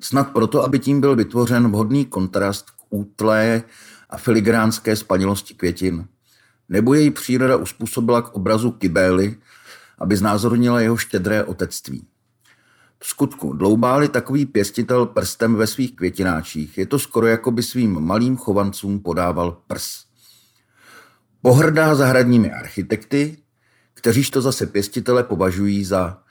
Snad 0.01 0.33
proto, 0.33 0.65
aby 0.65 0.79
tím 0.79 1.01
byl 1.01 1.17
vytvořen 1.17 1.69
vhodný 1.69 2.05
kontrast 2.05 2.71
k 2.71 2.75
útlé 2.91 3.63
a 4.11 4.17
filigránské 4.17 4.97
spanilosti 4.97 5.55
květin. 5.55 6.07
Nebo 6.69 6.95
její 6.95 7.11
příroda 7.11 7.57
uspůsobila 7.57 8.23
k 8.23 8.35
obrazu 8.35 8.71
kybély, 8.71 9.37
aby 9.99 10.17
znázornila 10.17 10.81
jeho 10.81 10.97
štědré 10.97 11.45
otectví. 11.45 12.07
V 12.99 13.07
skutku, 13.07 13.53
dloubáli 13.53 14.09
takový 14.09 14.47
pěstitel 14.47 15.07
prstem 15.07 15.55
ve 15.55 15.67
svých 15.67 15.97
květináčích, 15.97 16.79
je 16.79 16.87
to 16.87 16.99
skoro 16.99 17.27
jako 17.27 17.51
by 17.51 17.63
svým 17.63 18.01
malým 18.01 18.37
chovancům 18.37 19.01
podával 19.01 19.63
prs. 19.67 20.05
Pohrdá 21.43 21.95
zahradními 21.95 22.53
architekty, 22.53 23.39
kteříž 23.95 24.31
to 24.31 24.41
zase 24.41 24.67
pěstitele 24.67 25.25
považují 25.25 25.85
za 25.85 26.23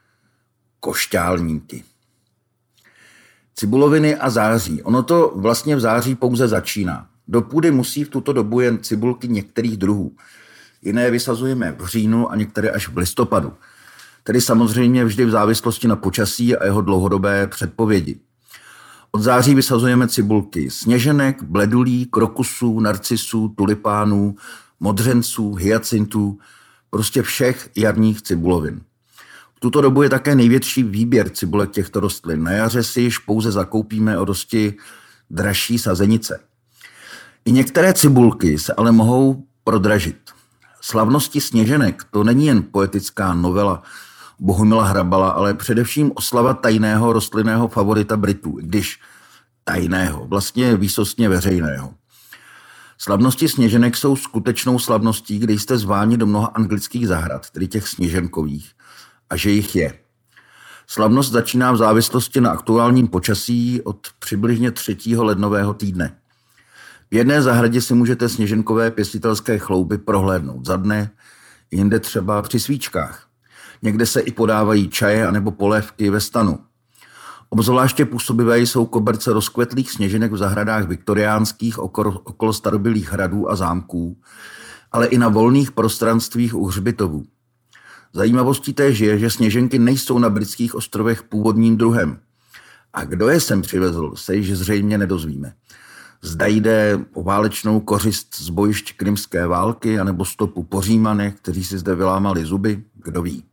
košťálníky. 0.80 1.84
Cibuloviny 3.56 4.16
a 4.16 4.30
září. 4.30 4.84
Ono 4.84 5.04
to 5.04 5.34
vlastně 5.36 5.76
v 5.76 5.80
září 5.80 6.16
pouze 6.16 6.48
začíná. 6.48 7.08
Do 7.28 7.42
půdy 7.42 7.72
musí 7.72 8.04
v 8.04 8.10
tuto 8.10 8.34
dobu 8.34 8.60
jen 8.60 8.78
cibulky 8.78 9.28
některých 9.28 9.78
druhů. 9.78 10.16
Jiné 10.82 11.12
vysazujeme 11.12 11.76
v 11.80 11.86
říjnu 11.86 12.32
a 12.32 12.36
některé 12.36 12.70
až 12.70 12.88
v 12.88 12.98
listopadu. 12.98 13.54
Tedy 14.24 14.42
samozřejmě 14.42 15.06
vždy 15.06 15.26
v 15.26 15.30
závislosti 15.30 15.88
na 15.88 15.96
počasí 15.96 16.56
a 16.56 16.66
jeho 16.66 16.82
dlouhodobé 16.82 17.48
předpovědi. 17.48 18.20
Od 19.12 19.22
září 19.22 19.56
vysazujeme 19.56 20.08
cibulky 20.08 20.70
sněženek, 20.70 21.44
bledulí, 21.44 22.06
krokusů, 22.06 22.80
narcisů, 22.80 23.54
tulipánů, 23.58 24.36
modřenců, 24.80 25.54
hyacintů, 25.54 26.40
prostě 26.90 27.22
všech 27.22 27.70
jarních 27.76 28.22
cibulovin. 28.22 28.82
V 29.56 29.60
tuto 29.60 29.82
dobu 29.82 30.04
je 30.04 30.10
také 30.10 30.36
největší 30.36 30.84
výběr 30.84 31.30
cibulek 31.30 31.72
těchto 31.72 32.00
rostlin. 32.00 32.44
Na 32.44 32.52
jaře 32.52 32.84
si 32.84 33.02
již 33.02 33.18
pouze 33.18 33.52
zakoupíme 33.52 34.18
o 34.18 34.26
dosti 34.26 34.74
dražší 35.30 35.80
sazenice. 35.80 36.40
I 37.46 37.52
některé 37.52 37.94
cibulky 37.94 38.60
se 38.60 38.74
ale 38.74 38.92
mohou 38.92 39.44
prodražit. 39.64 40.18
Slavnosti 40.82 41.42
sněženek 41.42 42.04
to 42.12 42.24
není 42.24 42.46
jen 42.48 42.64
poetická 42.72 43.34
novela 43.34 43.84
Bohumila 44.40 44.86
Hrabala, 44.86 45.30
ale 45.30 45.54
především 45.54 46.12
oslava 46.16 46.54
tajného 46.54 47.14
rostlinného 47.14 47.68
favorita 47.68 48.18
Britů, 48.18 48.52
když 48.62 49.00
tajného, 49.64 50.28
vlastně 50.28 50.78
výsostně 50.78 51.30
veřejného. 51.30 51.94
Slavnosti 52.98 53.50
sněženek 53.50 53.98
jsou 53.98 54.16
skutečnou 54.16 54.80
slavností, 54.80 55.40
kdy 55.40 55.60
jste 55.60 55.78
zváni 55.78 56.18
do 56.18 56.26
mnoha 56.26 56.48
anglických 56.48 57.08
zahrad, 57.08 57.50
tedy 57.50 57.68
těch 57.68 57.88
sněženkových, 57.88 58.72
a 59.30 59.36
že 59.36 59.50
jich 59.52 59.76
je. 59.76 59.94
Slavnost 60.88 61.32
začíná 61.32 61.72
v 61.72 61.78
závislosti 61.78 62.42
na 62.42 62.52
aktuálním 62.52 63.08
počasí 63.08 63.82
od 63.82 64.08
přibližně 64.20 64.72
3. 64.72 64.98
lednového 65.18 65.74
týdne. 65.74 66.18
V 67.12 67.16
jedné 67.16 67.42
zahradě 67.42 67.82
si 67.82 67.94
můžete 67.94 68.30
sněženkové 68.30 68.92
pěstitelské 68.92 69.58
chlouby 69.58 69.98
prohlédnout 69.98 70.66
za 70.66 70.76
dne, 70.76 71.12
jinde 71.72 72.00
třeba 72.00 72.42
při 72.42 72.60
svíčkách. 72.60 73.28
Někde 73.82 74.06
se 74.06 74.20
i 74.20 74.32
podávají 74.32 74.90
čaje 74.90 75.28
anebo 75.28 75.52
polévky 75.52 76.10
ve 76.10 76.22
stanu. 76.22 76.60
Obzvláště 77.50 78.06
působivé 78.06 78.60
jsou 78.60 78.86
koberce 78.86 79.34
rozkvetlých 79.34 79.92
sněženek 79.92 80.32
v 80.32 80.38
zahradách 80.38 80.88
viktoriánských 80.88 81.80
okolo, 81.80 82.54
starobylých 82.54 83.12
hradů 83.12 83.52
a 83.52 83.56
zámků, 83.56 84.22
ale 84.92 85.08
i 85.08 85.18
na 85.18 85.30
volných 85.30 85.72
prostranstvích 85.72 86.56
u 86.56 86.66
hřbitovů. 86.66 87.26
Zajímavostí 88.16 88.74
též 88.74 89.00
je, 89.00 89.20
že 89.20 89.30
sněženky 89.30 89.80
nejsou 89.80 90.20
na 90.20 90.30
britských 90.30 90.76
ostrovech 90.76 91.24
původním 91.24 91.78
druhem. 91.78 92.20
A 92.94 93.04
kdo 93.04 93.30
je 93.30 93.40
sem 93.40 93.62
přivezl, 93.62 94.12
se 94.16 94.36
již 94.36 94.52
zřejmě 94.52 94.98
nedozvíme. 94.98 95.54
Zda 96.22 96.46
jde 96.46 97.00
o 97.14 97.24
válečnou 97.24 97.80
kořist 97.80 98.36
z 98.36 98.50
bojišť 98.50 98.98
krymské 98.98 99.48
války 99.48 100.00
anebo 100.00 100.26
stopu 100.26 100.64
po 100.64 100.82
Římanech, 100.82 101.36
kteří 101.36 101.64
si 101.64 101.78
zde 101.78 101.96
vylámali 101.96 102.46
zuby, 102.46 102.84
kdo 103.04 103.22
ví. 103.22 103.44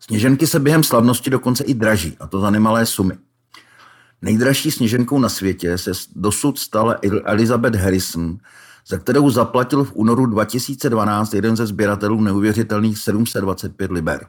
Sněženky 0.00 0.46
se 0.46 0.60
během 0.60 0.82
slavnosti 0.82 1.30
dokonce 1.30 1.64
i 1.64 1.74
draží, 1.74 2.16
a 2.20 2.26
to 2.26 2.40
za 2.40 2.50
nemalé 2.50 2.86
sumy. 2.86 3.14
Nejdražší 4.22 4.70
sněženkou 4.70 5.18
na 5.18 5.28
světě 5.28 5.78
se 5.78 5.90
dosud 6.16 6.58
stala 6.58 6.96
Elizabeth 7.24 7.74
Harrison, 7.74 8.38
za 8.86 8.98
kterou 8.98 9.30
zaplatil 9.30 9.84
v 9.84 9.92
únoru 9.94 10.26
2012 10.26 11.34
jeden 11.34 11.56
ze 11.56 11.66
sběratelů 11.66 12.20
neuvěřitelných 12.20 12.98
725 12.98 13.90
liber. 13.90 14.26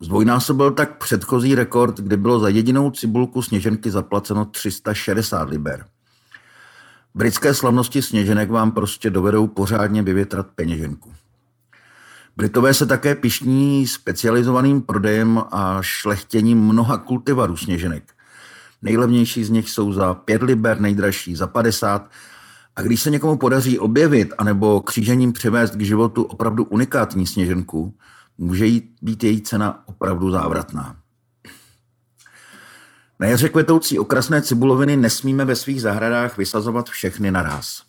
Zdvojnásobil 0.00 0.70
tak 0.70 0.98
předchozí 0.98 1.54
rekord, 1.54 2.00
kdy 2.00 2.16
bylo 2.16 2.40
za 2.40 2.48
jedinou 2.48 2.90
cibulku 2.90 3.42
sněženky 3.42 3.90
zaplaceno 3.90 4.44
360 4.44 5.48
liber. 5.48 5.84
Britské 7.14 7.54
slavnosti 7.54 8.02
sněženek 8.02 8.50
vám 8.50 8.72
prostě 8.72 9.10
dovedou 9.10 9.46
pořádně 9.46 10.02
vyvětrat 10.02 10.46
peněženku. 10.54 11.12
Britové 12.36 12.74
se 12.74 12.86
také 12.86 13.14
pišní 13.14 13.86
specializovaným 13.86 14.82
prodejem 14.82 15.42
a 15.50 15.78
šlechtěním 15.80 16.58
mnoha 16.60 16.98
kultivarů 16.98 17.56
sněženek. 17.56 18.04
Nejlevnější 18.82 19.44
z 19.44 19.50
nich 19.50 19.70
jsou 19.70 19.92
za 19.92 20.14
5 20.14 20.42
liber, 20.42 20.80
nejdražší 20.80 21.36
za 21.36 21.46
50. 21.46 22.10
A 22.76 22.82
když 22.82 23.02
se 23.02 23.10
někomu 23.10 23.36
podaří 23.36 23.78
objevit 23.78 24.32
anebo 24.38 24.80
křížením 24.80 25.32
přivést 25.32 25.74
k 25.74 25.80
životu 25.80 26.22
opravdu 26.22 26.64
unikátní 26.64 27.26
sněženku, 27.26 27.94
může 28.38 28.66
jí 28.66 28.90
být 29.02 29.24
její 29.24 29.42
cena 29.42 29.88
opravdu 29.88 30.30
závratná. 30.30 30.96
Na 33.20 33.26
jaře 33.26 33.48
kvetoucí 33.48 33.98
okrasné 33.98 34.42
cibuloviny 34.42 34.96
nesmíme 34.96 35.44
ve 35.44 35.56
svých 35.56 35.82
zahradách 35.82 36.38
vysazovat 36.38 36.88
všechny 36.88 37.30
naraz. 37.30 37.82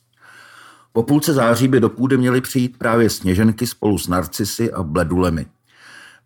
Po 0.94 1.04
půlce 1.04 1.34
září 1.34 1.68
by 1.68 1.80
do 1.80 1.90
půdy 1.90 2.18
měly 2.18 2.42
přijít 2.42 2.78
právě 2.78 3.10
sněženky 3.10 3.68
spolu 3.68 3.98
s 3.98 4.08
narcisy 4.08 4.72
a 4.72 4.84
bledulemi. 4.84 5.46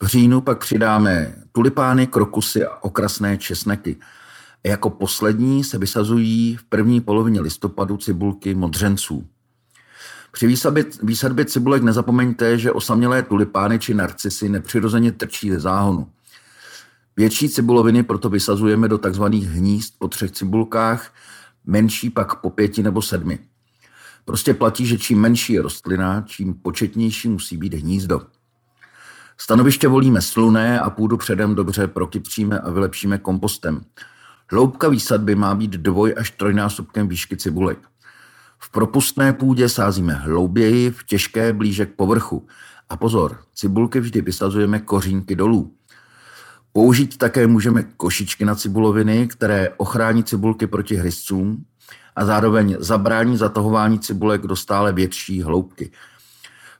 V 0.01 0.05
říjnu 0.05 0.41
pak 0.41 0.59
přidáme 0.59 1.35
tulipány, 1.51 2.07
krokusy 2.07 2.65
a 2.65 2.83
okrasné 2.83 3.37
česneky. 3.37 3.97
Jako 4.63 4.89
poslední 4.89 5.63
se 5.63 5.77
vysazují 5.77 6.55
v 6.55 6.63
první 6.63 7.01
polovině 7.01 7.41
listopadu 7.41 7.97
cibulky 7.97 8.55
modřenců. 8.55 9.27
Při 10.31 10.47
výsadbě, 10.47 10.85
výsadbě 11.03 11.45
cibulek 11.45 11.83
nezapomeňte, 11.83 12.57
že 12.57 12.71
osamělé 12.71 13.23
tulipány 13.23 13.79
či 13.79 13.93
narcisy 13.93 14.49
nepřirozeně 14.49 15.11
trčí 15.11 15.51
ze 15.51 15.59
záhonu. 15.59 16.09
Větší 17.17 17.49
cibuloviny 17.49 18.03
proto 18.03 18.29
vysazujeme 18.29 18.87
do 18.87 18.97
tzv. 18.97 19.23
hnízd 19.23 19.93
po 19.99 20.07
třech 20.07 20.31
cibulkách, 20.31 21.13
menší 21.65 22.09
pak 22.09 22.35
po 22.35 22.49
pěti 22.49 22.83
nebo 22.83 23.01
sedmi. 23.01 23.39
Prostě 24.25 24.53
platí, 24.53 24.85
že 24.85 24.97
čím 24.97 25.21
menší 25.21 25.53
je 25.53 25.61
rostlina, 25.61 26.21
čím 26.21 26.53
početnější 26.53 27.29
musí 27.29 27.57
být 27.57 27.73
hnízdo. 27.73 28.21
Stanoviště 29.37 29.87
volíme 29.87 30.21
sluné 30.21 30.79
a 30.79 30.89
půdu 30.89 31.17
předem 31.17 31.55
dobře 31.55 31.87
prokypříme 31.87 32.59
a 32.59 32.71
vylepšíme 32.71 33.17
kompostem. 33.17 33.81
Hloubka 34.51 34.89
výsadby 34.89 35.35
má 35.35 35.55
být 35.55 35.71
dvoj 35.71 36.15
až 36.17 36.31
trojnásobkem 36.31 37.07
výšky 37.07 37.37
cibulek. 37.37 37.79
V 38.59 38.69
propustné 38.69 39.33
půdě 39.33 39.69
sázíme 39.69 40.13
hlouběji, 40.13 40.91
v 40.91 41.03
těžké 41.03 41.53
blíže 41.53 41.85
k 41.85 41.95
povrchu. 41.95 42.47
A 42.89 42.97
pozor, 42.97 43.39
cibulky 43.55 43.99
vždy 43.99 44.21
vysazujeme 44.21 44.79
kořínky 44.79 45.35
dolů. 45.35 45.73
Použít 46.73 47.17
také 47.17 47.47
můžeme 47.47 47.83
košičky 47.83 48.45
na 48.45 48.55
cibuloviny, 48.55 49.27
které 49.27 49.69
ochrání 49.77 50.23
cibulky 50.23 50.67
proti 50.67 50.95
hryzcům 50.95 51.65
a 52.15 52.25
zároveň 52.25 52.75
zabrání 52.79 53.37
zatahování 53.37 53.99
cibulek 53.99 54.41
do 54.41 54.55
stále 54.55 54.93
větší 54.93 55.41
hloubky. 55.41 55.91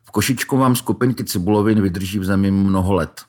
V 0.04 0.12
košičku 0.12 0.58
vám 0.58 0.76
skupinky 0.76 1.24
cibulovin 1.24 1.82
vydrží 1.82 2.20
v 2.20 2.26
zemi 2.26 2.52
mnoho 2.52 2.94
let. 2.94 3.22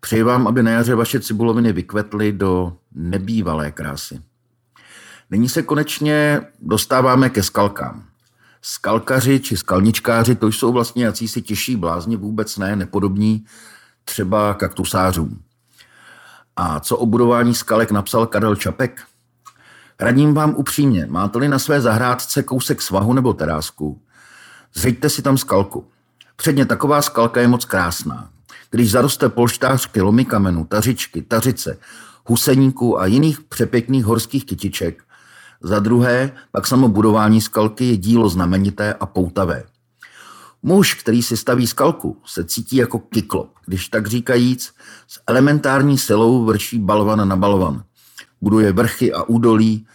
Přeji 0.00 0.22
vám, 0.22 0.46
aby 0.46 0.62
na 0.62 0.70
jaře 0.70 0.94
vaše 0.94 1.20
cibuloviny 1.20 1.72
vykvetly 1.72 2.32
do 2.32 2.76
nebývalé 2.94 3.70
krásy. 3.70 4.22
Nyní 5.30 5.48
se 5.48 5.62
konečně 5.62 6.40
dostáváme 6.62 7.30
ke 7.30 7.42
skalkám. 7.42 8.04
Skalkaři 8.62 9.40
či 9.40 9.56
skalničkáři, 9.56 10.34
to 10.34 10.46
jsou 10.48 10.72
vlastně 10.72 11.04
jacísi 11.04 11.42
těžší 11.42 11.76
blázni, 11.76 12.16
vůbec 12.16 12.56
ne, 12.56 12.76
nepodobní 12.76 13.44
třeba 14.04 14.54
kaktusářům. 14.54 15.42
A 16.56 16.80
co 16.80 16.96
o 16.96 17.06
budování 17.06 17.54
skalek 17.54 17.90
napsal 17.90 18.26
Karel 18.26 18.56
Čapek? 18.56 19.02
Radím 20.00 20.34
vám 20.34 20.54
upřímně, 20.56 21.06
máte-li 21.06 21.48
na 21.48 21.58
své 21.58 21.80
zahrádce 21.80 22.42
kousek 22.42 22.82
svahu 22.82 23.12
nebo 23.12 23.32
terásku, 23.32 24.02
zřiďte 24.74 25.10
si 25.10 25.22
tam 25.22 25.38
skalku. 25.38 25.88
Předně 26.36 26.66
taková 26.66 27.02
skalka 27.02 27.40
je 27.40 27.48
moc 27.48 27.64
krásná. 27.64 28.30
Když 28.70 28.90
zaroste 28.90 29.28
polštářky, 29.28 30.00
lomy 30.00 30.24
kamenu, 30.24 30.64
tařičky, 30.64 31.22
tařice, 31.22 31.78
huseníků 32.24 33.00
a 33.00 33.06
jiných 33.06 33.40
přepěkných 33.40 34.04
horských 34.04 34.46
kytiček, 34.46 35.02
za 35.62 35.80
druhé, 35.80 36.32
pak 36.52 36.66
samo 36.66 36.88
budování 36.88 37.40
skalky 37.40 37.84
je 37.84 37.96
dílo 37.96 38.28
znamenité 38.28 38.94
a 38.94 39.06
poutavé. 39.06 39.64
Muž, 40.62 40.94
který 40.94 41.22
si 41.22 41.36
staví 41.36 41.66
skalku, 41.66 42.22
se 42.24 42.44
cítí 42.44 42.76
jako 42.76 42.98
kyklop, 42.98 43.50
když 43.66 43.88
tak 43.88 44.06
říkajíc 44.06 44.72
s 45.08 45.20
elementární 45.26 45.98
silou 45.98 46.44
vrší 46.44 46.78
balvan 46.78 47.28
na 47.28 47.36
balvan– 47.36 47.82
buduje 48.40 48.72
vrchy 48.72 49.12
a 49.12 49.22
údolí, 49.22 49.86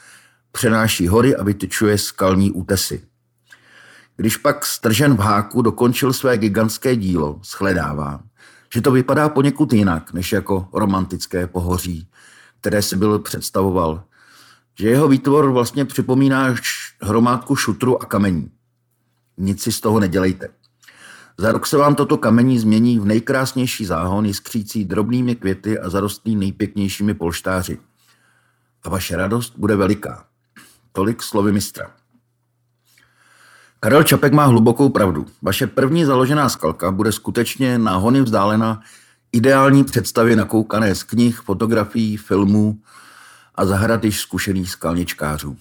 přenáší 0.52 1.08
hory 1.08 1.36
a 1.36 1.44
vytyčuje 1.44 1.98
skalní 1.98 2.52
útesy. 2.52 3.02
Když 4.18 4.38
pak 4.38 4.66
stržen 4.66 5.16
v 5.16 5.20
háku 5.20 5.62
dokončil 5.62 6.14
své 6.14 6.38
gigantské 6.38 6.96
dílo, 6.96 7.40
shledává, 7.44 8.20
že 8.74 8.82
to 8.82 8.92
vypadá 8.92 9.30
poněkud 9.30 9.74
jinak, 9.74 10.14
než 10.14 10.32
jako 10.32 10.68
romantické 10.74 11.48
pohoří, 11.48 12.08
které 12.62 12.82
si 12.82 12.96
byl 12.96 13.20
představoval. 13.20 14.04
Že 14.80 14.90
jeho 14.90 15.08
výtvor 15.08 15.52
vlastně 15.52 15.86
připomíná 15.86 16.56
hromádku 17.02 17.56
šutru 17.56 18.02
a 18.02 18.06
kamení. 18.06 18.52
Nic 19.38 19.62
si 19.62 19.72
z 19.72 19.82
toho 19.82 20.00
nedělejte. 20.00 20.50
Za 21.38 21.52
rok 21.52 21.68
se 21.68 21.78
vám 21.78 21.96
toto 21.96 22.18
kamení 22.18 22.60
změní 22.60 23.00
v 23.00 23.06
nejkrásnější 23.06 23.86
záhon, 23.86 24.26
jiskřící 24.26 24.86
drobnými 24.86 25.36
květy 25.36 25.80
a 25.80 25.90
zarostlý 25.90 26.36
nejpěknějšími 26.36 27.14
polštáři. 27.14 27.78
A 28.84 28.90
vaše 28.90 29.18
radost 29.18 29.54
bude 29.58 29.76
veliká. 29.76 30.26
Tolik 30.92 31.24
slovy 31.24 31.52
mistra. 31.52 32.01
Karel 33.84 34.04
Čapek 34.04 34.34
má 34.34 34.46
hlubokou 34.46 34.90
pravdu. 34.90 35.26
Vaše 35.42 35.68
první 35.68 36.06
založená 36.06 36.50
skalka 36.50 36.92
bude 36.92 37.12
skutečně 37.12 37.78
náhony 37.78 38.22
vzdálena 38.22 38.82
ideální 39.32 39.84
představě 39.84 40.36
nakoukané 40.36 40.96
z 40.96 41.04
knih, 41.04 41.40
fotografií, 41.40 42.18
filmů 42.18 42.80
a 43.56 43.66
zahrad 43.66 44.04
již 44.04 44.20
zkušených 44.20 44.72
skalničkářů. 44.72 45.58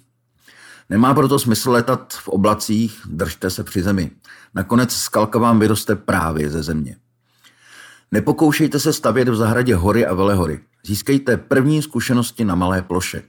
Nemá 0.90 1.14
proto 1.14 1.38
smysl 1.38 1.70
letat 1.70 2.14
v 2.14 2.28
oblacích, 2.28 3.00
držte 3.04 3.50
se 3.50 3.64
při 3.64 3.82
zemi. 3.82 4.10
Nakonec 4.54 4.92
skalka 4.92 5.38
vám 5.38 5.58
vyroste 5.58 5.96
právě 5.96 6.50
ze 6.50 6.62
země. 6.62 6.96
Nepokoušejte 8.12 8.80
se 8.80 8.92
stavět 8.92 9.28
v 9.28 9.36
zahradě 9.36 9.74
hory 9.74 10.06
a 10.06 10.14
velehory. 10.14 10.60
Získejte 10.86 11.36
první 11.36 11.82
zkušenosti 11.82 12.44
na 12.44 12.54
malé 12.54 12.82
ploše. 12.82 13.22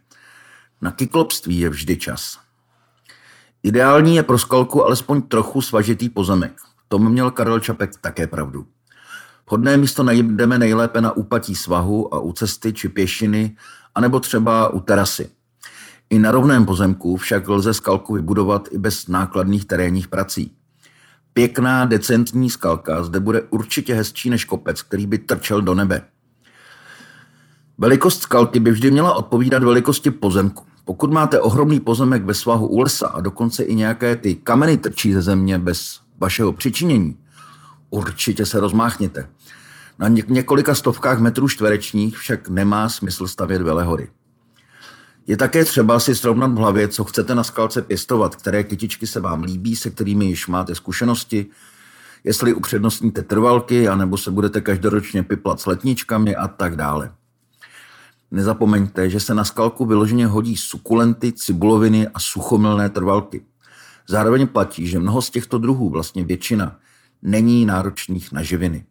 Na 0.81 0.91
kyklopství 0.91 1.59
je 1.59 1.69
vždy 1.69 1.97
čas. 1.97 2.50
Ideální 3.63 4.15
je 4.15 4.23
pro 4.23 4.39
skalku 4.39 4.85
alespoň 4.85 5.21
trochu 5.21 5.61
svažitý 5.61 6.09
pozemek. 6.09 6.53
Tom 6.87 7.11
měl 7.11 7.31
Karel 7.31 7.59
Čapek 7.59 7.91
také 8.01 8.27
pravdu. 8.27 8.65
Vhodné 9.49 9.77
místo 9.77 10.03
najdeme 10.03 10.59
nejlépe 10.59 11.01
na 11.01 11.11
úpatí 11.11 11.55
svahu 11.55 12.13
a 12.13 12.19
u 12.19 12.31
cesty 12.33 12.73
či 12.73 12.89
pěšiny, 12.89 13.55
anebo 13.95 14.19
třeba 14.19 14.69
u 14.69 14.79
terasy. 14.79 15.29
I 16.09 16.19
na 16.19 16.31
rovném 16.31 16.65
pozemku 16.65 17.17
však 17.17 17.49
lze 17.49 17.73
skalku 17.73 18.13
vybudovat 18.13 18.67
i 18.71 18.77
bez 18.77 19.07
nákladných 19.07 19.65
terénních 19.65 20.07
prací. 20.07 20.55
Pěkná, 21.33 21.85
decentní 21.85 22.49
skalka 22.49 23.03
zde 23.03 23.19
bude 23.19 23.41
určitě 23.41 23.93
hezčí 23.93 24.29
než 24.29 24.45
kopec, 24.45 24.81
který 24.81 25.07
by 25.07 25.17
trčel 25.17 25.61
do 25.61 25.75
nebe. 25.75 26.01
Velikost 27.77 28.21
skalky 28.21 28.59
by 28.59 28.71
vždy 28.71 28.91
měla 28.91 29.13
odpovídat 29.13 29.63
velikosti 29.63 30.11
pozemku. 30.11 30.70
Pokud 30.85 31.11
máte 31.11 31.39
ohromný 31.39 31.79
pozemek 31.79 32.25
ve 32.25 32.33
svahu 32.33 32.67
u 32.67 32.79
lesa 32.79 33.07
a 33.07 33.21
dokonce 33.21 33.63
i 33.63 33.75
nějaké 33.75 34.15
ty 34.15 34.35
kameny 34.35 34.77
trčí 34.77 35.13
ze 35.13 35.21
země 35.21 35.59
bez 35.59 35.99
vašeho 36.17 36.53
přičinění, 36.53 37.17
určitě 37.89 38.45
se 38.45 38.59
rozmáchněte. 38.59 39.29
Na 39.99 40.07
několika 40.07 40.75
stovkách 40.75 41.19
metrů 41.19 41.49
čtverečních 41.49 42.17
však 42.17 42.49
nemá 42.49 42.89
smysl 42.89 43.27
stavět 43.27 43.61
velehory. 43.61 44.09
Je 45.27 45.37
také 45.37 45.65
třeba 45.65 45.99
si 45.99 46.15
srovnat 46.15 46.51
v 46.51 46.55
hlavě, 46.55 46.87
co 46.87 47.03
chcete 47.03 47.35
na 47.35 47.43
skalce 47.43 47.81
pěstovat, 47.81 48.35
které 48.35 48.63
kytičky 48.63 49.07
se 49.07 49.19
vám 49.19 49.43
líbí, 49.43 49.75
se 49.75 49.89
kterými 49.89 50.25
již 50.25 50.47
máte 50.47 50.75
zkušenosti, 50.75 51.45
jestli 52.23 52.53
upřednostníte 52.53 53.21
trvalky, 53.21 53.87
anebo 53.87 54.17
se 54.17 54.31
budete 54.31 54.61
každoročně 54.61 55.23
piplat 55.23 55.59
s 55.59 55.65
letničkami 55.65 56.35
a 56.35 56.47
tak 56.47 56.75
dále. 56.75 57.11
Nezapomeňte, 58.31 59.09
že 59.09 59.19
se 59.19 59.33
na 59.33 59.43
skalku 59.43 59.85
vyloženě 59.85 60.27
hodí 60.27 60.57
sukulenty, 60.57 61.31
cibuloviny 61.31 62.07
a 62.07 62.19
suchomilné 62.19 62.89
trvalky. 62.89 63.45
Zároveň 64.07 64.47
platí, 64.47 64.87
že 64.87 64.99
mnoho 64.99 65.21
z 65.21 65.29
těchto 65.29 65.57
druhů, 65.57 65.89
vlastně 65.89 66.23
většina, 66.23 66.75
není 67.21 67.65
náročných 67.65 68.31
na 68.31 68.43
živiny. 68.43 68.85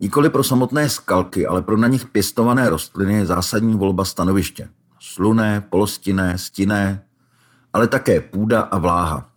Nikoli 0.00 0.30
pro 0.30 0.44
samotné 0.44 0.88
skalky, 0.88 1.46
ale 1.46 1.62
pro 1.62 1.76
na 1.76 1.88
nich 1.88 2.06
pěstované 2.06 2.70
rostliny 2.70 3.14
je 3.14 3.26
zásadní 3.26 3.74
volba 3.74 4.04
stanoviště. 4.04 4.68
Sluné, 5.00 5.60
polostinné, 5.70 6.38
stinné, 6.38 7.04
ale 7.72 7.88
také 7.88 8.20
půda 8.20 8.60
a 8.60 8.78
vláha. 8.78 9.28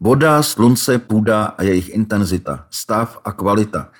Voda, 0.00 0.42
slunce, 0.42 0.98
půda 0.98 1.44
a 1.44 1.62
jejich 1.62 1.88
intenzita, 1.88 2.66
stav 2.70 3.20
a 3.24 3.32
kvalita– 3.32 3.88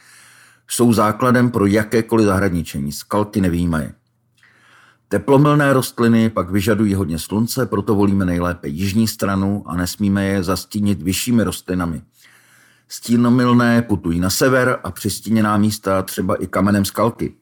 jsou 0.69 0.93
základem 0.93 1.51
pro 1.51 1.67
jakékoliv 1.67 2.27
zahradničení, 2.27 2.93
skalky 2.93 3.41
nevýjímaje. 3.41 3.93
Teplomilné 5.09 5.73
rostliny 5.73 6.31
pak 6.31 6.51
vyžadují 6.51 6.95
hodně 6.95 7.19
slunce, 7.19 7.67
proto 7.67 7.95
volíme 7.95 8.25
nejlépe 8.25 8.69
jižní 8.69 9.09
stranu 9.09 9.65
a 9.67 9.77
nesmíme 9.77 10.25
je 10.25 10.43
zastínit 10.43 11.03
vyššími 11.03 11.45
rostlinami. 11.45 12.03
Stínomilné 12.89 13.83
putují 13.83 14.21
na 14.21 14.31
sever 14.31 14.79
a 14.85 14.91
přistíněná 14.91 15.57
místa 15.57 16.03
třeba 16.03 16.43
i 16.43 16.47
kamenem 16.47 16.85
skalky. 16.85 17.35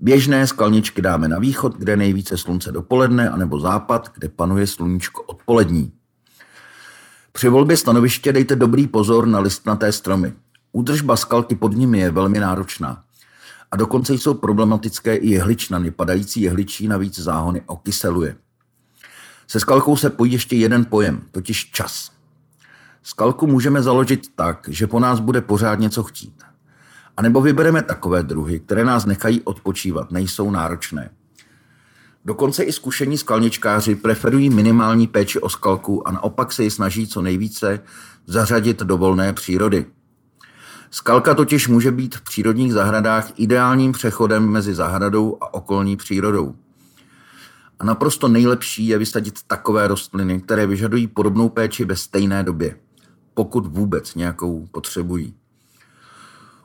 Běžné 0.00 0.46
skalničky 0.46 1.02
dáme 1.02 1.28
na 1.28 1.38
východ, 1.38 1.76
kde 1.76 1.96
nejvíce 1.96 2.36
slunce 2.36 2.72
dopoledne, 2.72 3.30
anebo 3.30 3.60
západ, 3.60 4.10
kde 4.14 4.28
panuje 4.28 4.66
sluníčko 4.66 5.22
odpolední. 5.22 5.92
Při 7.32 7.48
volbě 7.48 7.76
stanoviště 7.76 8.32
dejte 8.32 8.56
dobrý 8.56 8.86
pozor 8.86 9.26
na 9.26 9.38
listnaté 9.38 9.92
stromy. 9.92 10.32
Údržba 10.72 11.16
skalky 11.16 11.54
pod 11.54 11.72
nimi 11.76 11.98
je 11.98 12.10
velmi 12.10 12.38
náročná. 12.40 13.04
A 13.70 13.76
dokonce 13.76 14.14
jsou 14.14 14.34
problematické 14.34 15.16
i 15.16 15.30
jehličnany. 15.30 15.90
Padající 15.90 16.40
jehličí 16.40 16.88
navíc 16.88 17.18
záhony 17.18 17.62
okyseluje. 17.66 18.36
Se 19.46 19.60
skalkou 19.60 19.96
se 19.96 20.10
pojí 20.10 20.32
ještě 20.32 20.56
jeden 20.56 20.84
pojem, 20.84 21.22
totiž 21.30 21.70
čas. 21.70 22.10
Skalku 23.02 23.46
můžeme 23.46 23.82
založit 23.82 24.26
tak, 24.34 24.68
že 24.68 24.86
po 24.86 25.00
nás 25.00 25.20
bude 25.20 25.40
pořád 25.40 25.78
něco 25.78 26.02
chtít. 26.02 26.42
A 27.16 27.22
nebo 27.22 27.40
vybereme 27.40 27.82
takové 27.82 28.22
druhy, 28.22 28.60
které 28.60 28.84
nás 28.84 29.06
nechají 29.06 29.42
odpočívat, 29.42 30.10
nejsou 30.10 30.50
náročné. 30.50 31.10
Dokonce 32.24 32.62
i 32.62 32.72
zkušení 32.72 33.18
skalničkáři 33.18 33.94
preferují 33.94 34.50
minimální 34.50 35.06
péči 35.06 35.40
o 35.40 35.48
skalku 35.48 36.08
a 36.08 36.12
naopak 36.12 36.52
se 36.52 36.64
ji 36.64 36.70
snaží 36.70 37.06
co 37.06 37.22
nejvíce 37.22 37.80
zařadit 38.26 38.78
do 38.78 38.96
volné 38.96 39.32
přírody– 39.32 39.86
Skalka 40.90 41.34
totiž 41.34 41.68
může 41.68 41.92
být 41.92 42.16
v 42.16 42.20
přírodních 42.20 42.72
zahradách 42.72 43.30
ideálním 43.36 43.92
přechodem 43.92 44.48
mezi 44.48 44.74
zahradou 44.74 45.38
a 45.40 45.54
okolní 45.54 45.96
přírodou. 45.96 46.54
A 47.78 47.84
naprosto 47.84 48.28
nejlepší 48.28 48.86
je 48.86 48.98
vysadit 48.98 49.38
takové 49.46 49.88
rostliny, 49.88 50.40
které 50.40 50.66
vyžadují 50.66 51.06
podobnou 51.06 51.48
péči 51.48 51.84
ve 51.84 51.96
stejné 51.96 52.42
době, 52.42 52.76
pokud 53.34 53.66
vůbec 53.66 54.14
nějakou 54.14 54.66
potřebují. 54.66 55.34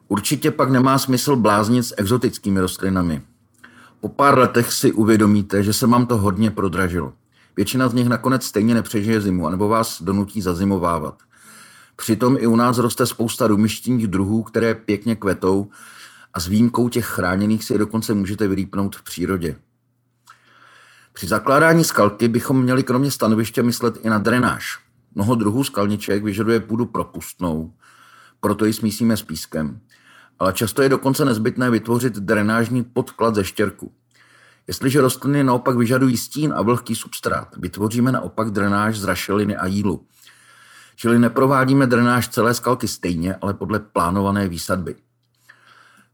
Určitě 0.08 0.52
pak 0.52 0.70
nemá 0.70 0.98
smysl 0.98 1.36
bláznit 1.36 1.84
s 1.84 1.94
exotickými 1.98 2.60
rostlinami. 2.60 3.22
Po 4.00 4.10
pár 4.10 4.38
letech 4.38 4.74
si 4.74 4.92
uvědomíte, 4.92 5.64
že 5.64 5.74
se 5.74 5.88
vám 5.88 6.06
to 6.06 6.18
hodně 6.18 6.52
prodražilo. 6.52 7.14
Většina 7.56 7.90
z 7.90 7.94
nich 7.94 8.08
nakonec 8.08 8.44
stejně 8.44 8.74
nepřežije 8.74 9.22
zimu, 9.22 9.48
anebo 9.48 9.68
vás 9.68 10.02
donutí 10.02 10.42
zazimovávat– 10.42 11.18
Přitom 11.96 12.38
i 12.40 12.48
u 12.48 12.56
nás 12.56 12.78
roste 12.78 13.06
spousta 13.06 13.48
rumištěních 13.48 14.08
druhů, 14.08 14.44
které 14.44 14.76
pěkně 14.76 15.16
kvetou 15.16 15.70
a 16.34 16.40
s 16.40 16.48
výjimkou 16.48 16.90
těch 16.90 17.06
chráněných 17.06 17.64
si 17.64 17.74
je 17.74 17.80
dokonce 17.80 18.14
můžete 18.14 18.48
vyrýpnout 18.48 18.96
v 18.96 19.04
přírodě. 19.04 19.56
Při 21.14 21.28
zakládání 21.28 21.84
skalky 21.84 22.28
bychom 22.28 22.62
měli 22.62 22.84
kromě 22.84 23.12
stanoviště 23.12 23.64
myslet 23.64 23.98
i 24.06 24.10
na 24.10 24.18
drenáž. 24.18 24.80
Mnoho 25.16 25.36
druhů 25.36 25.64
skalniček 25.64 26.24
vyžaduje 26.24 26.60
půdu 26.60 26.86
propustnou, 26.86 27.74
proto 28.40 28.66
ji 28.66 28.74
smísíme 28.74 29.18
s 29.18 29.24
pískem. 29.24 29.80
Ale 30.40 30.54
často 30.54 30.82
je 30.82 30.90
dokonce 30.90 31.26
nezbytné 31.26 31.70
vytvořit 31.70 32.14
drenážní 32.14 32.84
podklad 32.84 33.36
ze 33.36 33.44
štěrku. 33.44 33.92
Jestliže 34.68 35.02
rostliny 35.02 35.44
naopak 35.44 35.78
vyžadují 35.78 36.18
stín 36.18 36.54
a 36.56 36.62
vlhký 36.62 36.96
substrát, 36.96 37.56
vytvoříme 37.58 38.12
naopak 38.12 38.52
drenáž 38.52 39.00
z 39.00 39.04
rašeliny 39.04 39.56
a 39.56 39.66
jílu. 39.66 40.06
Čili 40.96 41.20
neprovádíme 41.20 41.88
drenáž 41.88 42.28
celé 42.28 42.54
skalky 42.54 42.88
stejně, 42.88 43.36
ale 43.36 43.54
podle 43.54 43.80
plánované 43.80 44.48
výsadby. 44.48 44.96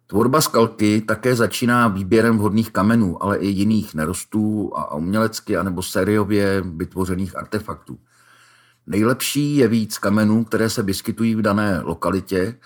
Tvorba 0.08 0.42
skalky 0.42 1.02
také 1.02 1.36
začíná 1.36 1.88
výběrem 1.88 2.38
vhodných 2.38 2.72
kamenů, 2.72 3.24
ale 3.24 3.38
i 3.38 3.48
jiných 3.48 3.96
nerostů 3.96 4.72
a 4.76 4.96
umělecky 4.96 5.58
anebo 5.58 5.82
sériově 5.82 6.62
vytvořených 6.62 7.38
artefaktů. 7.38 8.00
Nejlepší 8.88 9.56
je 9.56 9.68
víc 9.68 9.98
kamenů, 9.98 10.44
které 10.44 10.70
se 10.70 10.84
vyskytují 10.84 11.36
v 11.36 11.42
dané 11.42 11.82
lokalitě 11.82 12.60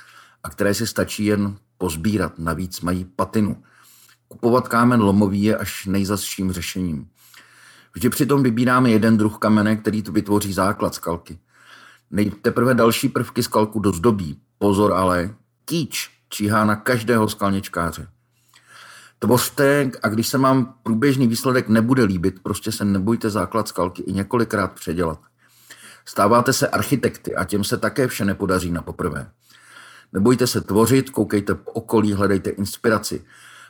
a 0.43 0.49
které 0.49 0.73
si 0.73 0.87
stačí 0.87 1.25
jen 1.25 1.55
pozbírat, 1.77 2.39
navíc 2.39 2.81
mají 2.81 3.05
patinu. 3.05 3.63
Kupovat 4.27 4.67
kámen 4.67 5.01
lomový 5.01 5.43
je 5.43 5.57
až 5.57 5.85
nejzasším 5.85 6.51
řešením. 6.51 7.07
Vždy 7.93 8.09
přitom 8.09 8.43
vybíráme 8.43 8.91
jeden 8.91 9.17
druh 9.17 9.37
kamene, 9.37 9.75
který 9.75 10.03
vytvoří 10.11 10.53
základ 10.53 10.95
skalky– 10.95 11.39
Teprve 12.41 12.73
další 12.73 13.09
prvky 13.09 13.43
skalku 13.43 13.79
dozdobí. 13.79 14.37
Pozor 14.57 14.93
ale, 14.93 15.35
kýč 15.65 16.09
číhá 16.29 16.65
na 16.65 16.75
každého 16.75 17.29
skalničkáře. 17.29 18.07
Tvořte 19.19 19.91
a 20.03 20.09
když 20.09 20.27
se 20.27 20.37
vám 20.37 20.73
průběžný 20.83 21.27
výsledek 21.27 21.69
nebude 21.69 22.03
líbit, 22.03 22.43
prostě 22.43 22.71
se 22.71 22.85
nebojte 22.85 23.29
základ 23.29 23.67
skalky 23.67 24.01
i 24.01 24.13
několikrát 24.13 24.71
předělat. 24.71 25.19
Stáváte 26.05 26.53
se 26.53 26.67
architekty 26.67 27.35
a 27.35 27.43
těm 27.43 27.63
se 27.63 27.77
také 27.77 28.07
vše 28.07 28.25
nepodaří 28.25 28.71
na 28.71 28.81
poprvé. 28.81 29.31
Nebojte 30.13 30.47
se 30.47 30.61
tvořit, 30.61 31.09
koukejte 31.09 31.55
po 31.55 31.71
okolí, 31.71 32.13
hledejte 32.13 32.49
inspiraci. 32.49 33.25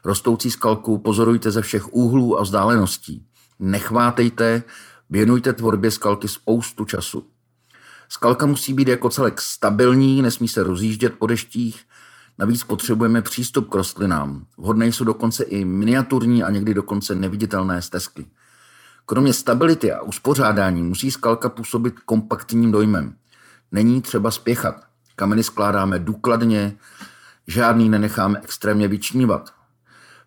Rostoucí 0.05 0.51
skalku 0.51 0.97
pozorujte 0.97 1.51
ze 1.51 1.61
všech 1.61 1.93
úhlů 1.93 2.39
a 2.39 2.41
vzdáleností. 2.41 3.25
Nechvátejte, 3.59 4.63
věnujte 5.09 5.53
tvorbě 5.53 5.91
skalky 5.91 6.27
spoustu 6.27 6.85
času. 6.85 7.32
Skalka 8.13 8.45
musí 8.45 8.73
být 8.73 8.87
jako 8.87 9.09
celek 9.09 9.41
stabilní, 9.41 10.21
nesmí 10.21 10.47
se 10.47 10.63
rozjíždět 10.63 11.13
po 11.19 11.27
deštích, 11.27 11.83
navíc 12.37 12.63
potřebujeme 12.63 13.21
přístup 13.21 13.69
k 13.69 13.75
rostlinám. 13.75 14.45
Vhodné 14.57 14.87
jsou 14.87 15.03
dokonce 15.03 15.43
i 15.43 15.65
miniaturní 15.65 16.43
a 16.43 16.49
někdy 16.49 16.73
dokonce 16.73 17.15
neviditelné 17.15 17.81
stezky. 17.81 18.25
Kromě 19.05 19.33
stability 19.33 19.91
a 19.91 20.01
uspořádání 20.01 20.83
musí 20.83 21.11
skalka 21.11 21.49
působit 21.49 21.99
kompaktním 21.99 22.71
dojmem. 22.71 23.15
Není 23.71 24.01
třeba 24.01 24.31
spěchat. 24.31 24.83
Kameny 25.15 25.43
skládáme 25.43 25.99
důkladně, 25.99 26.77
žádný 27.47 27.89
nenecháme 27.89 28.39
extrémně 28.43 28.87
vyčnívat. 28.87 29.49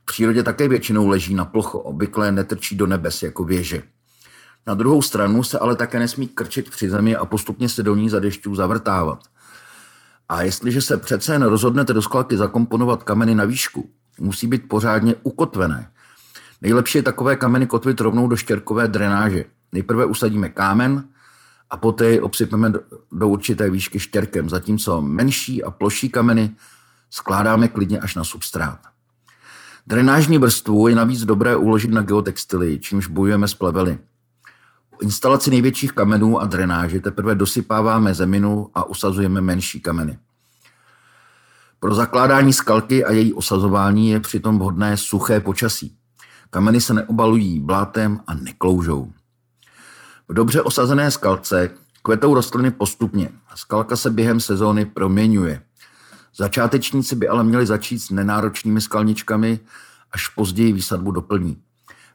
V 0.03 0.05
přírodě 0.05 0.43
také 0.43 0.69
většinou 0.69 1.09
leží 1.09 1.35
na 1.35 1.45
plocho, 1.45 1.79
obvykle 1.79 2.33
netrčí 2.33 2.77
do 2.77 2.87
nebes 2.87 3.23
jako 3.23 3.45
věže. 3.45 3.83
Na 4.67 4.75
druhou 4.75 5.03
stranu 5.03 5.43
se 5.43 5.59
ale 5.59 5.77
také 5.77 5.99
nesmí 5.99 6.29
krčit 6.29 6.71
při 6.71 6.91
zemi 6.91 7.17
a 7.17 7.25
postupně 7.25 7.69
se 7.69 7.83
do 7.83 7.95
ní 7.95 8.11
za 8.11 8.21
dešťů 8.21 8.55
zavrtávat. 8.55 9.19
A 10.29 10.43
jestliže 10.43 10.83
se 10.83 10.97
přece 10.97 11.33
jen 11.33 11.43
rozhodnete 11.43 11.93
do 11.93 12.03
skladky 12.03 12.37
zakomponovat 12.37 13.03
kameny 13.03 13.35
na 13.35 13.45
výšku, 13.45 13.91
musí 14.21 14.47
být 14.47 14.69
pořádně 14.69 15.15
ukotvené. 15.23 15.91
Nejlepší 16.63 16.99
je 16.99 17.03
takové 17.03 17.37
kameny 17.37 17.67
kotvit 17.67 18.01
rovnou 18.01 18.29
do 18.29 18.37
štěrkové 18.37 18.89
drenáže. 18.89 19.45
Nejprve 19.73 20.05
usadíme 20.05 20.49
kámen 20.49 21.05
a 21.71 21.77
poté 21.77 22.11
ji 22.11 22.21
obsypeme 22.21 22.73
do 23.13 23.29
určité 23.29 23.71
výšky 23.71 24.01
štěrkem, 24.01 24.49
zatímco 24.49 25.03
menší 25.03 25.65
a 25.65 25.71
ploší 25.71 26.09
kameny 26.09 26.55
skládáme 27.11 27.69
klidně 27.69 28.01
až 28.01 28.15
na 28.15 28.25
substrát. 28.25 28.79
Drenážní 29.87 30.39
vrstvu 30.39 30.89
je 30.89 30.95
navíc 30.95 31.25
dobré 31.25 31.57
uložit 31.57 31.91
na 31.91 32.03
geotextily, 32.03 32.79
čímž 32.79 33.07
bojujeme 33.07 33.49
s 33.49 33.55
plevely. 33.55 33.99
Po 34.97 35.03
instalaci 35.03 35.51
největších 35.51 35.93
kamenů 35.93 36.41
a 36.41 36.47
drenáže 36.47 37.01
teprve 37.01 37.35
dosypáváme 37.35 38.15
zeminu 38.15 38.71
a 38.75 38.85
usazujeme 38.85 39.41
menší 39.41 39.81
kameny. 39.81 40.19
Pro 41.81 41.95
zakládání 41.95 42.53
skalky 42.53 43.05
a 43.05 43.13
její 43.13 43.33
osazování 43.33 44.11
je 44.11 44.21
přitom 44.21 44.59
vhodné 44.59 44.97
suché 44.97 45.41
počasí. 45.41 45.97
Kameny 46.51 46.81
se 46.81 46.95
neobalují 46.95 47.61
blátem 47.61 48.21
a 48.27 48.35
nekloužou. 48.35 49.13
V 50.29 50.35
dobře 50.35 50.63
osazené 50.63 51.11
skalce 51.11 51.71
kvetou 52.03 52.35
rostliny 52.35 52.71
postupně. 52.71 53.29
Skalka 53.55 53.97
se 53.97 54.11
během 54.11 54.41
sezóny 54.41 54.85
proměňuje. 54.85 55.63
Začátečníci 56.37 57.17
by 57.17 57.29
ale 57.29 57.45
měli 57.45 57.67
začít 57.67 57.99
s 57.99 58.11
nenáročnými 58.11 58.81
skalničkami, 58.81 59.61
až 60.13 60.29
později 60.29 60.73
výsadbu 60.73 61.11
doplní. 61.11 61.66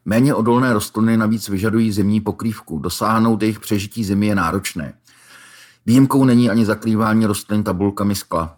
Méně 0.06 0.34
odolné 0.34 0.74
rostliny 0.74 1.18
navíc 1.18 1.50
vyžadují 1.50 1.92
zimní 1.92 2.22
pokrývku. 2.22 2.80
Dosáhnout 2.80 3.42
jejich 3.42 3.60
přežití 3.60 4.04
zimy 4.04 4.28
je 4.28 4.36
náročné. 4.36 4.94
Výjimkou 5.86 6.26
není 6.26 6.50
ani 6.50 6.66
zakrývání 6.66 7.26
rostlin 7.26 7.64
tabulkami 7.64 8.16
skla. 8.16 8.58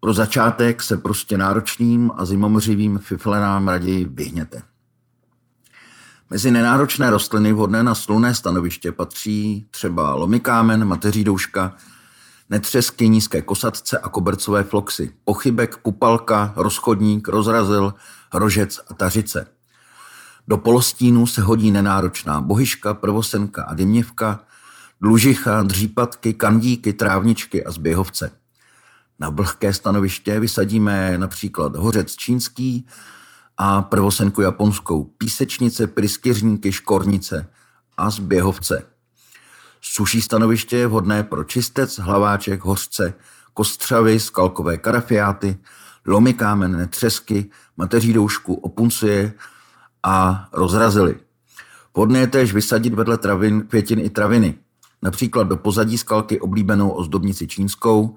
Pro 0.00 0.12
začátek 0.12 0.82
se 0.82 0.96
prostě 0.96 1.38
náročným 1.38 2.10
a 2.16 2.24
zimomřivým 2.24 2.98
fiflenám 2.98 3.68
raději 3.68 4.04
vyhněte. 4.04 4.62
Mezi 6.30 6.50
nenáročné 6.50 7.10
rostliny 7.10 7.52
vhodné 7.52 7.82
na 7.82 7.94
slunné 7.94 8.34
stanoviště 8.34 8.92
patří 8.92 9.66
třeba 9.70 10.14
lomikámen, 10.14 10.84
mateří 10.84 11.24
douška, 11.24 11.76
netřesky, 12.50 13.08
nízké 13.08 13.42
kosatce 13.42 13.98
a 13.98 14.08
kobercové 14.08 14.62
floxy, 14.62 15.12
pochybek, 15.24 15.76
pupalka, 15.76 16.52
rozchodník, 16.56 17.28
rozrazil, 17.28 17.94
rožec 18.34 18.80
a 18.88 18.94
tařice. 18.94 19.46
Do 20.52 20.58
polostínu 20.58 21.26
se 21.26 21.42
hodí 21.42 21.70
nenáročná 21.70 22.40
bohyška, 22.40 22.94
prvosenka 22.94 23.62
a 23.62 23.74
dyměvka, 23.74 24.40
dlužicha, 25.00 25.62
dřípatky, 25.62 26.34
kandíky, 26.34 26.92
trávničky 26.92 27.64
a 27.64 27.70
zběhovce. 27.70 28.30
Na 29.18 29.28
vlhké 29.28 29.72
stanoviště 29.72 30.40
vysadíme 30.40 31.18
například 31.18 31.76
hořec 31.76 32.16
čínský 32.16 32.86
a 33.56 33.82
prvosenku 33.82 34.40
japonskou, 34.40 35.04
písečnice, 35.04 35.86
pryskyřníky, 35.86 36.72
škornice 36.72 37.48
a 37.96 38.10
zběhovce. 38.10 38.82
Suší 39.80 40.22
stanoviště 40.22 40.76
je 40.76 40.86
vhodné 40.86 41.22
pro 41.22 41.44
čistec, 41.44 41.98
hlaváček, 41.98 42.64
hořce, 42.64 43.14
kostřavy, 43.54 44.20
skalkové 44.20 44.76
karafiáty, 44.76 45.58
lomy 46.06 46.34
kámen, 46.34 46.88
třesky, 46.90 47.50
mateří 47.76 48.12
doušku, 48.12 48.54
opuncie 48.54 49.32
a 50.02 50.48
rozrazily. 50.52 51.16
Vhodné 51.94 52.18
je 52.18 52.26
též 52.26 52.52
vysadit 52.52 52.94
vedle 52.94 53.18
travin, 53.18 53.62
květin 53.62 53.98
i 53.98 54.10
traviny, 54.10 54.54
například 55.02 55.42
do 55.42 55.56
pozadí 55.56 55.98
skalky 55.98 56.40
oblíbenou 56.40 56.90
ozdobnici 56.90 57.46
čínskou, 57.46 58.16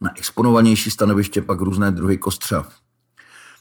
na 0.00 0.10
exponovanější 0.18 0.90
stanoviště 0.90 1.42
pak 1.42 1.60
různé 1.60 1.90
druhy 1.90 2.18
kostřav. 2.18 2.74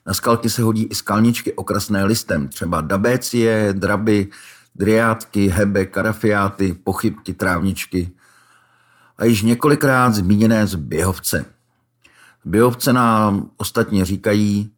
Na 0.07 0.13
skalky 0.13 0.49
se 0.49 0.61
hodí 0.61 0.83
i 0.83 0.95
skalničky 0.95 1.53
okrasné 1.53 2.05
listem, 2.05 2.47
třeba 2.47 2.81
dabécie, 2.81 3.73
draby, 3.73 4.27
driátky, 4.75 5.47
hebe, 5.47 5.85
karafiáty, 5.85 6.73
pochybky, 6.73 7.33
trávničky 7.33 8.11
a 9.17 9.25
již 9.25 9.41
několikrát 9.41 10.13
zmíněné 10.13 10.67
zběhovce. 10.67 11.45
Zběhovce 12.45 12.93
nám 12.93 13.49
ostatně 13.57 14.05
říkají, 14.05 14.71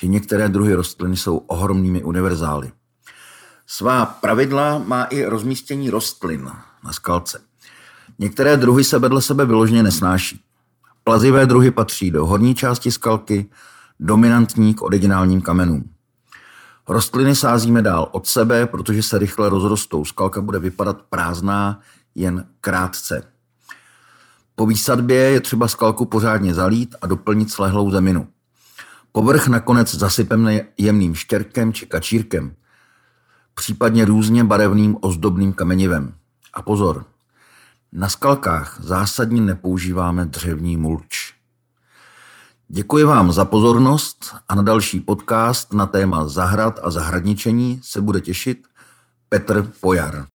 že 0.00 0.06
některé 0.06 0.48
druhy 0.48 0.74
rostliny 0.74 1.16
jsou 1.16 1.36
ohromnými 1.36 2.04
univerzály. 2.04 2.72
Svá 3.66 4.06
pravidla 4.06 4.78
má 4.78 5.04
i 5.04 5.24
rozmístění 5.24 5.90
rostlin 5.90 6.50
na 6.84 6.92
skalce. 6.92 7.40
Některé 8.18 8.56
druhy 8.56 8.84
se 8.84 8.98
vedle 8.98 9.22
sebe 9.22 9.46
vyloženě 9.46 9.82
nesnáší. 9.82 10.40
Plazivé 11.04 11.46
druhy 11.46 11.70
patří 11.70 12.10
do 12.10 12.26
horní 12.26 12.54
části 12.54 12.90
skalky, 12.90 13.50
dominantní 14.00 14.74
k 14.74 14.82
originálním 14.82 15.40
kamenům. 15.40 15.90
Rostliny 16.88 17.34
sázíme 17.36 17.82
dál 17.82 18.08
od 18.12 18.26
sebe, 18.26 18.66
protože 18.66 19.02
se 19.02 19.18
rychle 19.18 19.48
rozrostou. 19.48 20.04
Skalka 20.04 20.40
bude 20.40 20.58
vypadat 20.58 21.02
prázdná 21.10 21.80
jen 22.14 22.46
krátce. 22.60 23.22
Po 24.54 24.66
výsadbě 24.66 25.16
je 25.16 25.40
třeba 25.40 25.68
skalku 25.68 26.04
pořádně 26.04 26.54
zalít 26.54 26.94
a 27.02 27.06
doplnit 27.06 27.50
slehlou 27.50 27.90
zeminu. 27.90 28.28
Povrch 29.12 29.48
nakonec 29.48 29.94
zasypeme 29.94 30.60
jemným 30.78 31.14
štěrkem 31.14 31.72
či 31.72 31.86
kačírkem, 31.86 32.54
případně 33.54 34.04
různě 34.04 34.44
barevným 34.44 34.96
ozdobným 35.00 35.52
kamenivem. 35.52 36.14
A 36.54 36.62
pozor, 36.62 37.04
na 37.92 38.08
skalkách 38.08 38.80
zásadně 38.80 39.40
nepoužíváme 39.40 40.24
dřevní 40.24 40.76
mulč. 40.76 41.34
Děkuji 42.68 43.04
vám 43.04 43.32
za 43.32 43.44
pozornost 43.44 44.34
a 44.48 44.54
na 44.54 44.62
další 44.62 45.00
podcast 45.00 45.72
na 45.72 45.86
téma 45.86 46.28
zahrad 46.28 46.80
a 46.82 46.90
zahradničení 46.90 47.80
se 47.82 48.00
bude 48.00 48.20
těšit 48.20 48.66
Petr 49.28 49.62
Pojar. 49.80 50.26